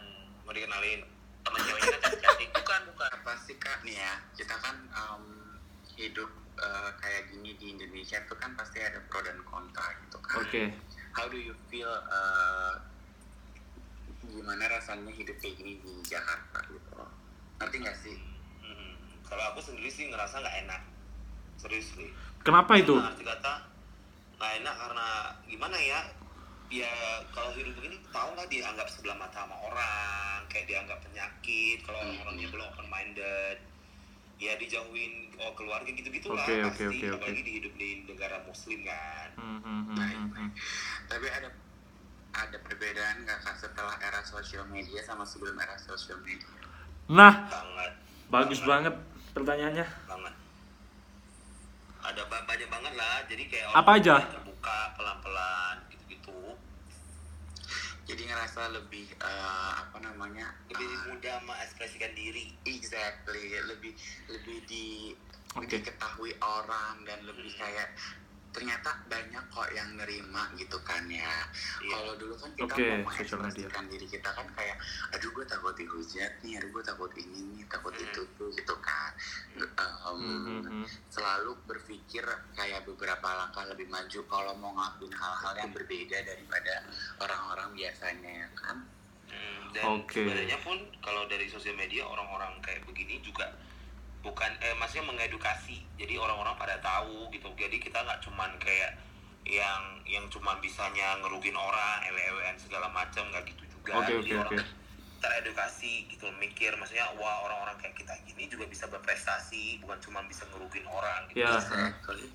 mau 0.48 0.56
dikenalin 0.56 1.04
Teman 1.44 1.60
ceweknya 1.60 1.88
kan 1.92 2.00
cantik-cantik. 2.08 2.48
Bukan, 2.56 2.80
bukan. 2.92 3.10
apa 3.12 3.32
sih 3.44 3.56
kak 3.60 3.84
nih 3.84 3.96
ya 4.00 4.12
kita 4.32 4.56
kan 4.56 4.76
em, 4.88 5.22
hidup 5.96 6.30
eh, 6.56 6.90
kayak 6.96 7.28
gini 7.32 7.52
di 7.60 7.76
Indonesia 7.76 8.20
tuh 8.24 8.36
kan 8.40 8.56
pasti 8.56 8.80
ada 8.80 9.00
pro 9.08 9.20
dan 9.20 9.36
kontra 9.44 9.84
gitu 10.04 10.16
kan 10.24 10.40
Oke. 10.40 10.72
how 11.12 11.28
do 11.28 11.36
you 11.36 11.52
feel 11.68 11.88
eh, 11.88 12.72
gimana 14.30 14.64
rasanya 14.68 15.12
hidup 15.12 15.36
kayak 15.40 15.56
gini 15.58 15.80
di 15.80 15.92
Jakarta 16.04 16.58
gitu? 16.68 16.90
Loh 16.96 17.10
ngerti 17.58 17.76
nggak 17.82 17.98
sih? 17.98 18.16
Hmm, 18.62 18.94
kalau 19.26 19.42
aku 19.52 19.60
sendiri 19.62 19.90
sih 19.90 20.06
ngerasa 20.08 20.38
nggak 20.38 20.56
enak. 20.66 20.82
Serius 21.58 21.90
nih 21.98 22.10
Kenapa 22.46 22.78
itu? 22.78 22.94
Karena 22.94 23.10
arti 23.10 23.24
kata 23.26 23.54
nggak 24.38 24.52
enak 24.62 24.74
karena 24.78 25.06
gimana 25.50 25.76
ya? 25.76 26.00
Ya 26.68 26.92
kalau 27.32 27.50
hidup 27.56 27.72
begini 27.80 27.96
tau 28.12 28.36
lah 28.36 28.44
dianggap 28.46 28.86
sebelah 28.92 29.16
mata 29.16 29.40
sama 29.40 29.56
orang 29.56 30.44
kayak 30.52 30.68
dianggap 30.68 31.00
penyakit 31.00 31.80
kalau 31.80 31.96
orangnya 32.04 32.48
belum 32.52 32.68
open 32.72 32.88
minded 32.92 33.56
ya 34.38 34.54
dijauhin 34.54 35.32
oh 35.42 35.50
keluarga 35.58 35.90
gitu 35.90 36.06
gitulah 36.14 36.46
Oke, 36.46 36.62
oke, 36.62 36.68
pasti. 36.70 36.84
oke, 36.86 37.06
oke. 37.10 37.16
apalagi 37.18 37.42
di 37.42 37.52
hidup 37.58 37.72
di 37.74 37.88
negara 38.06 38.36
muslim 38.46 38.80
kan. 38.86 39.28
Hmm, 39.34 39.58
hmm, 39.64 39.82
hmm, 39.90 39.96
hmm, 39.98 40.28
hmm. 40.30 40.48
tapi 41.10 41.26
ada 41.26 41.48
ada 42.40 42.56
perbedaan 42.56 43.16
nggak 43.20 43.38
kak 43.40 43.56
setelah 43.56 43.98
era 43.98 44.22
sosial 44.22 44.62
media 44.66 45.00
sama 45.00 45.22
sebelum 45.22 45.56
era 45.56 45.74
sosial 45.76 46.18
media? 46.20 46.46
Nah, 47.08 47.34
banget. 47.44 47.92
bagus 48.28 48.60
banget. 48.62 48.94
pertanyaannya. 49.28 49.86
banget. 50.04 50.34
Ada 52.00 52.22
ba- 52.26 52.44
banyak 52.44 52.68
banget 52.68 52.92
lah 52.94 53.16
jadi 53.24 53.42
kayak 53.44 53.66
Apa 53.70 53.90
orang 53.92 54.00
aja? 54.00 54.14
terbuka 54.24 54.78
pelan 54.94 55.18
pelan 55.18 55.76
gitu 55.88 56.04
gitu 56.08 56.38
jadi 58.04 58.22
ngerasa 58.24 58.72
lebih 58.72 59.04
eh, 59.14 59.72
apa 59.76 59.98
namanya 60.00 60.48
lebih 60.66 60.86
eh, 60.86 61.00
mudah 61.06 61.36
mengekspresikan 61.44 62.10
diri. 62.12 62.56
Exactly 62.64 63.52
lebih 63.62 63.92
lebih 64.28 64.58
di 64.64 65.12
Oke. 65.52 65.68
diketahui 65.70 66.32
orang 66.38 67.04
dan 67.04 67.20
lebih 67.22 67.52
kayak 67.52 67.92
ternyata 68.48 68.90
banyak 69.06 69.44
kok 69.52 69.68
yang 69.70 69.92
nerima 69.94 70.48
gitu 70.56 70.80
kan 70.82 71.04
ya. 71.06 71.28
Iya. 71.84 71.92
kalau 71.92 72.12
dulu 72.16 72.34
kan 72.34 72.50
kita 72.56 72.74
Oke, 72.74 72.84
mau 72.88 72.98
mengekspresikan 73.12 73.84
diri 73.86 74.06
kita 74.08 74.30
kan 74.32 74.46
kayak 74.56 74.76
aduh 75.12 75.30
gue 75.30 75.44
takut 75.44 75.74
dihujat 75.76 76.32
nih 76.42 76.56
aduh 76.58 76.70
gue 76.72 76.84
takut 76.84 77.12
ini 77.14 77.40
nih 77.54 77.64
takut 77.68 77.92
Hmm. 77.92 78.04
itu 78.08 78.22
tuh 78.34 78.48
gitu 78.52 78.74
kan. 78.80 79.10
Em, 79.58 79.66
Hmm, 80.08 80.64
hmm, 80.64 80.84
selalu 81.12 81.52
berpikir 81.68 82.24
kayak 82.54 82.88
beberapa 82.88 83.28
langkah 83.36 83.62
lebih 83.68 83.86
maju 83.86 84.20
kalau 84.26 84.52
mau 84.56 84.72
ngelakuin 84.72 85.12
hal-hal 85.12 85.54
yang 85.58 85.70
berbeda 85.70 86.18
daripada 86.24 86.74
orang-orang 87.20 87.68
biasanya 87.76 88.32
ya 88.44 88.48
kan? 88.56 88.76
Hmm, 89.28 89.62
dan 89.76 89.84
sebenarnya 90.08 90.58
pun 90.64 90.74
kalau 91.04 91.28
dari 91.28 91.46
sosial 91.46 91.76
media 91.76 92.02
orang-orang 92.02 92.56
kayak 92.64 92.80
begini 92.88 93.20
juga 93.20 93.44
bukan 94.22 94.50
eh 94.62 94.74
maksudnya 94.76 95.06
mengedukasi. 95.10 95.78
Jadi 95.98 96.14
orang-orang 96.18 96.54
pada 96.58 96.78
tahu 96.82 97.30
gitu. 97.30 97.48
Jadi 97.54 97.78
kita 97.78 98.02
nggak 98.02 98.20
cuman 98.24 98.50
kayak 98.58 98.98
yang 99.48 99.82
yang 100.04 100.24
cuman 100.28 100.60
bisanya 100.60 101.16
ngerugin 101.24 101.56
orang 101.56 102.04
ewe-ewean 102.12 102.56
segala 102.60 102.90
macam 102.92 103.24
nggak 103.32 103.46
gitu 103.48 103.64
juga. 103.78 104.02
Oke, 104.02 104.20
Jadi 104.20 104.30
oke, 104.34 104.40
orang. 104.44 104.60
Teredukasi 105.18 106.06
gitu 106.06 106.30
mikir 106.38 106.74
maksudnya 106.74 107.10
wah 107.18 107.42
orang-orang 107.42 107.74
kayak 107.78 107.94
kita 107.94 108.14
gini 108.24 108.46
juga 108.46 108.64
bisa 108.66 108.86
berprestasi 108.86 109.82
bukan 109.82 109.98
cuma 109.98 110.22
bisa 110.24 110.46
ngerugin 110.48 110.86
orang 110.86 111.26
gitu 111.30 111.42
Ya. 111.42 111.54
Exactly. 111.54 112.26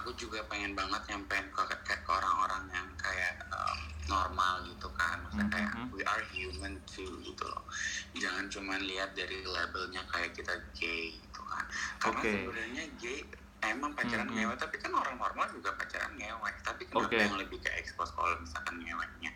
Aku 0.00 0.16
juga 0.16 0.40
pengen 0.48 0.72
banget 0.72 1.04
nyampein 1.12 1.44
ke, 1.52 1.60
ke, 1.60 1.76
ke 1.94 2.08
orang-orang 2.08 2.72
yang 2.72 2.88
kayak 2.96 3.36
um, 3.52 3.78
normal 4.08 4.64
gitu 4.64 4.88
kan. 4.96 5.20
Maksudnya 5.20 5.48
kayak 5.52 5.70
Mhm. 5.76 5.86
we 5.92 6.00
are 6.04 6.24
human 6.32 6.80
too 6.88 7.20
gitu 7.20 7.44
loh. 7.44 7.68
Jangan 8.16 8.48
cuma 8.48 8.80
lihat 8.80 9.12
dari 9.12 9.44
labelnya 9.44 10.00
kayak 10.08 10.32
kita 10.32 10.56
gay 10.72 11.20
gitu 11.20 11.40
kan. 11.44 11.64
Karena 12.00 12.20
Oke. 12.20 12.32
sebenarnya 12.32 12.84
gay 12.96 13.18
emang 13.64 13.92
pacaran 13.92 14.24
Mhm. 14.24 14.36
ngewe, 14.36 14.54
tapi 14.56 14.76
kan 14.76 14.92
orang 14.92 15.16
normal 15.16 15.46
juga 15.52 15.72
pacaran 15.76 16.12
ngewe. 16.16 16.50
Tapi 16.64 16.82
kenapa 16.88 17.12
Oke. 17.12 17.20
yang 17.20 17.36
lebih 17.36 17.58
ke 17.60 17.70
expose 17.76 18.12
kalau 18.12 18.36
misalkan 18.40 18.80
ngeweknya 18.80 19.32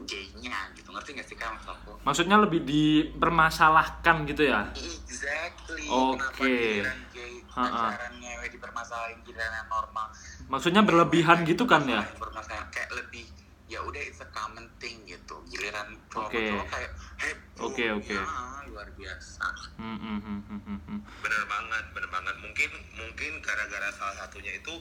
gaynya 0.00 0.56
gitu. 0.72 0.88
Ngerti 1.10 1.18
gak 1.18 1.26
sih 1.26 1.36
kak 1.42 1.50
maksud 1.58 1.70
aku? 1.74 1.92
Maksudnya 2.06 2.36
lebih 2.38 2.60
dipermasalahkan 2.62 4.16
gitu 4.30 4.42
ya? 4.46 4.70
Exactly. 4.70 5.90
Oke. 5.90 6.14
Kenapa 6.14 6.38
giliran 6.46 7.00
gay 7.10 7.34
Ha-ha. 7.50 7.66
pacaran 7.66 8.12
ngewe 8.22 8.46
dipermasalahin 8.46 9.18
giliran 9.26 9.50
yang 9.50 9.66
normal 9.66 10.06
Maksudnya 10.46 10.82
berlebihan 10.86 11.42
gitu 11.42 11.66
kan 11.66 11.82
ya? 11.90 12.06
Bermasalahan 12.14 12.70
kayak 12.70 12.94
lebih 12.94 13.26
ya 13.66 13.82
udah 13.82 14.02
it's 14.06 14.22
a 14.22 14.28
common 14.30 14.70
thing 14.78 15.02
gitu. 15.02 15.34
Giliran 15.50 15.98
cowok 16.14 16.30
Oke. 16.30 16.46
cowok 16.46 16.66
kayak 16.70 16.90
hey 17.18 17.32
bro, 17.58 17.66
Oke, 17.66 17.84
oke. 17.90 18.14
ya, 18.14 18.22
luar 18.70 18.88
biasa. 18.94 19.46
Hmm, 19.82 19.98
hmm, 19.98 20.18
hmm, 20.22 20.40
hmm, 20.46 20.60
hmm, 20.62 20.78
hmm. 20.86 20.98
bener 21.26 21.42
banget 21.50 21.84
bener 21.90 22.10
banget 22.14 22.36
mungkin 22.38 22.70
mungkin 22.94 23.32
gara-gara 23.42 23.90
salah 23.98 24.14
satunya 24.14 24.54
itu 24.54 24.74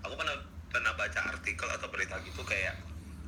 aku 0.00 0.16
pernah 0.16 0.36
pernah 0.72 0.92
baca 0.96 1.20
artikel 1.28 1.68
atau 1.68 1.88
berita 1.92 2.16
gitu 2.24 2.40
kayak 2.40 2.72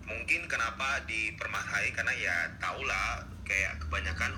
mungkin 0.07 0.47
kenapa 0.47 1.03
dipermasalahin 1.05 1.93
karena 1.93 2.13
ya 2.15 2.37
tau 2.57 2.79
lah 2.81 3.21
kayak 3.43 3.79
kebanyakan 3.79 4.35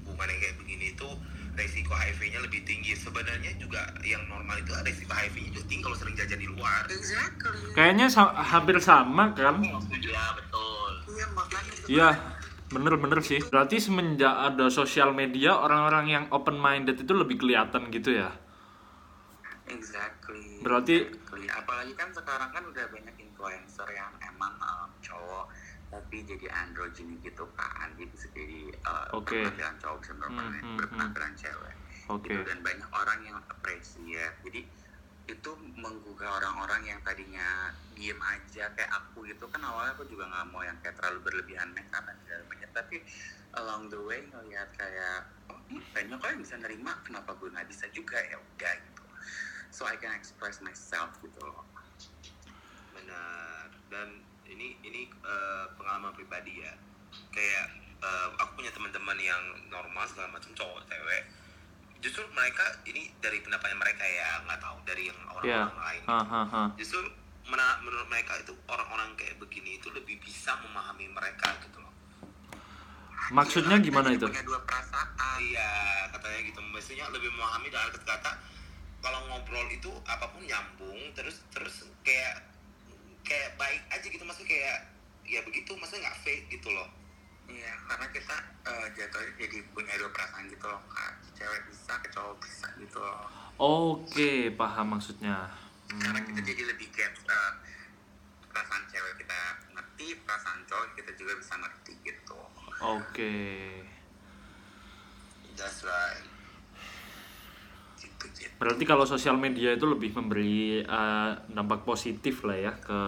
hubungan 0.00 0.28
yang 0.28 0.40
kayak 0.40 0.56
begini 0.56 0.86
itu 0.92 1.08
resiko 1.56 1.92
HIV-nya 1.92 2.40
lebih 2.40 2.62
tinggi 2.62 2.92
sebenarnya 2.92 3.56
juga 3.56 3.80
yang 4.02 4.20
normal 4.26 4.60
itu 4.60 4.76
resiko 4.76 5.10
HIV-nya 5.10 5.50
juga 5.50 5.64
tinggi 5.66 5.82
kalau 5.82 5.96
sering 5.96 6.14
jajan 6.14 6.36
di 6.36 6.46
luar 6.46 6.84
Exactly. 6.86 7.72
Kayaknya 7.72 8.06
sa- 8.06 8.36
hampir 8.36 8.76
sama 8.78 9.32
kan? 9.32 9.60
ya 9.60 9.76
betul 10.32 10.90
Iya 11.06 11.26
makanya 11.32 11.72
Iya, 11.86 12.08
bener-bener 12.66 13.20
sih. 13.22 13.38
Berarti 13.40 13.78
semenjak 13.78 14.52
ada 14.52 14.66
sosial 14.68 15.14
media, 15.14 15.54
orang-orang 15.54 16.06
yang 16.06 16.24
open 16.28 16.58
minded 16.58 16.98
itu 16.98 17.12
lebih 17.14 17.38
kelihatan 17.38 17.88
gitu 17.88 18.10
ya? 18.12 18.34
Exactly. 19.66 20.62
Berarti- 20.62 21.10
Exactly. 21.10 21.46
apalagi 21.50 21.92
kan 21.94 22.08
sekarang 22.10 22.50
kan 22.50 22.62
udah 22.64 22.86
banyak 22.86 23.16
influencer 23.18 23.86
yang 23.90 24.14
emang 24.24 24.54
um, 24.56 24.90
cowok 24.98 25.46
tapi 25.86 26.26
jadi 26.26 26.50
androgyny 26.66 27.22
gitu 27.22 27.46
kan 27.54 27.94
dia 27.94 28.06
bisa 28.06 28.26
jadi 28.30 28.74
uh, 28.82 29.06
Oke. 29.14 29.38
berpenampilan 29.38 29.78
cowok 29.78 29.98
bisa 30.02 30.12
berpenampilan, 30.18 30.50
Hmm, 30.50 30.66
hmm, 30.66 30.78
berpenampilan 30.78 31.32
cewek 31.34 31.74
Oke. 32.10 32.26
gitu 32.26 32.40
dan 32.42 32.58
banyak 32.60 32.90
orang 32.92 33.20
yang 33.22 33.38
appreciate 33.46 34.34
jadi 34.42 34.60
itu 35.26 35.50
menggugah 35.74 36.38
orang-orang 36.38 36.86
yang 36.86 37.00
tadinya 37.02 37.66
diem 37.90 38.18
aja 38.20 38.70
kayak 38.70 38.90
aku 38.94 39.26
gitu 39.26 39.46
kan 39.46 39.58
awalnya 39.58 39.94
aku 39.94 40.06
juga 40.06 40.26
nggak 40.26 40.46
mau 40.50 40.62
yang 40.62 40.78
kayak 40.78 40.94
terlalu 40.94 41.18
berlebihan 41.22 41.70
make 41.70 41.90
up 41.90 42.02
dan 42.02 42.14
segala 42.22 42.42
macam 42.46 42.70
tapi 42.72 42.96
along 43.56 43.82
the 43.86 43.98
way 43.98 44.22
ngelihat 44.22 44.70
kayak 44.74 45.18
oh 45.50 45.58
banyak 45.90 46.14
kok 46.14 46.30
yang 46.30 46.42
bisa 46.42 46.54
nerima 46.56 46.94
kenapa 47.02 47.34
gue 47.34 47.50
nggak 47.50 47.66
bisa 47.66 47.86
juga 47.90 48.18
ya 48.22 48.38
udah 48.38 48.74
gitu 48.86 48.95
so 49.68 49.84
I 49.84 49.94
can 49.94 50.12
express 50.12 50.58
myself 50.60 51.14
gitu 51.20 51.38
loh. 51.40 51.64
Benar. 52.92 53.66
Dan 53.88 54.08
ini 54.46 54.78
ini 54.80 55.06
eh, 55.08 55.64
pengalaman 55.74 56.12
pribadi 56.12 56.60
ya. 56.60 56.74
Kayak 57.30 57.66
eh, 57.98 58.28
aku 58.36 58.50
punya 58.56 58.70
teman-teman 58.70 59.16
yang 59.16 59.42
normal 59.66 60.04
segala 60.06 60.30
macam 60.30 60.50
cowok 60.52 60.86
cewek. 60.86 61.22
Justru 61.98 62.22
mereka 62.30 62.62
ini 62.84 63.08
dari 63.18 63.40
pendapatnya 63.40 63.76
mereka 63.76 64.04
ya 64.04 64.42
nggak 64.42 64.60
tahu. 64.60 64.76
Dari 64.84 65.02
yang 65.06 65.18
Ya. 65.42 65.68
orang-orang 65.68 65.78
lain 65.78 66.02
Hahaha. 66.06 66.62
justru 66.74 66.98
mena- 67.44 67.78
menurut 67.78 68.08
mereka 68.08 68.34
itu 68.36 68.50
orang-orang 68.66 69.12
kayak 69.14 69.36
begini 69.36 69.76
itu 69.76 69.86
lebih 69.90 70.18
bisa 70.18 70.56
memahami 70.58 71.06
mereka 71.08 71.52
gitu 71.60 71.78
loh. 71.78 71.92
Maksudnya 73.28 73.76
Gila, 73.76 73.86
gimana 73.86 74.08
itu? 74.12 74.22
punya 74.24 74.42
dua 74.42 74.60
perasaan. 74.62 75.38
Iya 75.38 75.72
katanya 76.10 76.40
gitu. 76.42 76.60
Maksudnya 76.64 77.06
lebih 77.10 77.28
memahami 77.28 77.68
dalam 77.68 77.86
arti 77.88 77.98
kata 78.00 78.32
kalau 79.06 79.22
ngobrol 79.30 79.70
itu 79.70 79.86
apa 80.02 80.26
pun 80.26 80.42
nyambung 80.42 80.98
terus 81.14 81.38
terus 81.54 81.86
kayak 82.02 82.42
kayak 83.22 83.54
baik 83.54 83.78
aja 83.88 84.02
gitu 84.02 84.26
maksudnya 84.26 84.50
kayak 84.50 84.78
ya 85.22 85.38
begitu 85.46 85.70
maksudnya 85.78 86.10
nggak 86.10 86.18
fake 86.26 86.46
gitu 86.50 86.74
loh 86.74 86.90
Iya, 87.46 87.78
karena 87.86 88.10
kita 88.10 88.36
eh, 88.66 88.86
jatuhnya 88.98 89.30
jadi 89.38 89.62
punya 89.70 89.94
dua 89.94 90.10
perasaan 90.10 90.50
gitu 90.50 90.66
loh 90.66 90.82
kak 90.90 91.14
Cewek 91.30 91.62
bisa, 91.70 91.94
ke 92.02 92.10
cowok 92.10 92.42
bisa 92.42 92.66
gitu 92.74 92.98
loh 92.98 93.22
Oke, 93.56 94.50
paham 94.52 94.98
maksudnya. 94.98 95.46
Karena 95.86 96.20
kita 96.20 96.40
Hmm. 96.42 96.48
jadi 96.50 96.62
lebih 96.66 96.90
get 96.90 97.14
eh, 97.14 97.52
perasaan 98.50 98.82
cewek 98.90 99.22
kita 99.22 99.38
ngerti, 99.72 100.18
perasaan 100.26 100.66
cowok 100.66 100.98
kita 100.98 101.10
juga 101.14 101.38
bisa 101.38 101.54
ngerti 101.54 101.92
gitu 102.02 102.38
Oke. 102.82 103.34
that's 105.54 105.86
right 105.86 106.26
Berarti 108.56 108.84
kalau 108.88 109.04
sosial 109.04 109.36
media 109.40 109.72
itu 109.76 109.84
lebih 109.88 110.12
memberi 110.16 110.80
eh, 110.84 111.30
dampak 111.52 111.84
positif 111.88 112.44
lah 112.44 112.56
ya 112.56 112.72
ke 112.76 113.00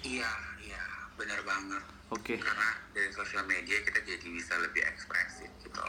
Iya, 0.00 0.30
iya, 0.64 0.82
benar 1.16 1.40
banget 1.44 1.84
Oke. 2.10 2.34
Karena 2.36 2.68
dari 2.90 3.08
sosial 3.14 3.46
media 3.46 3.78
kita 3.86 4.02
jadi 4.02 4.26
bisa 4.26 4.58
lebih 4.58 4.82
ekspresif 4.82 5.46
gitu 5.62 5.78
loh 5.78 5.88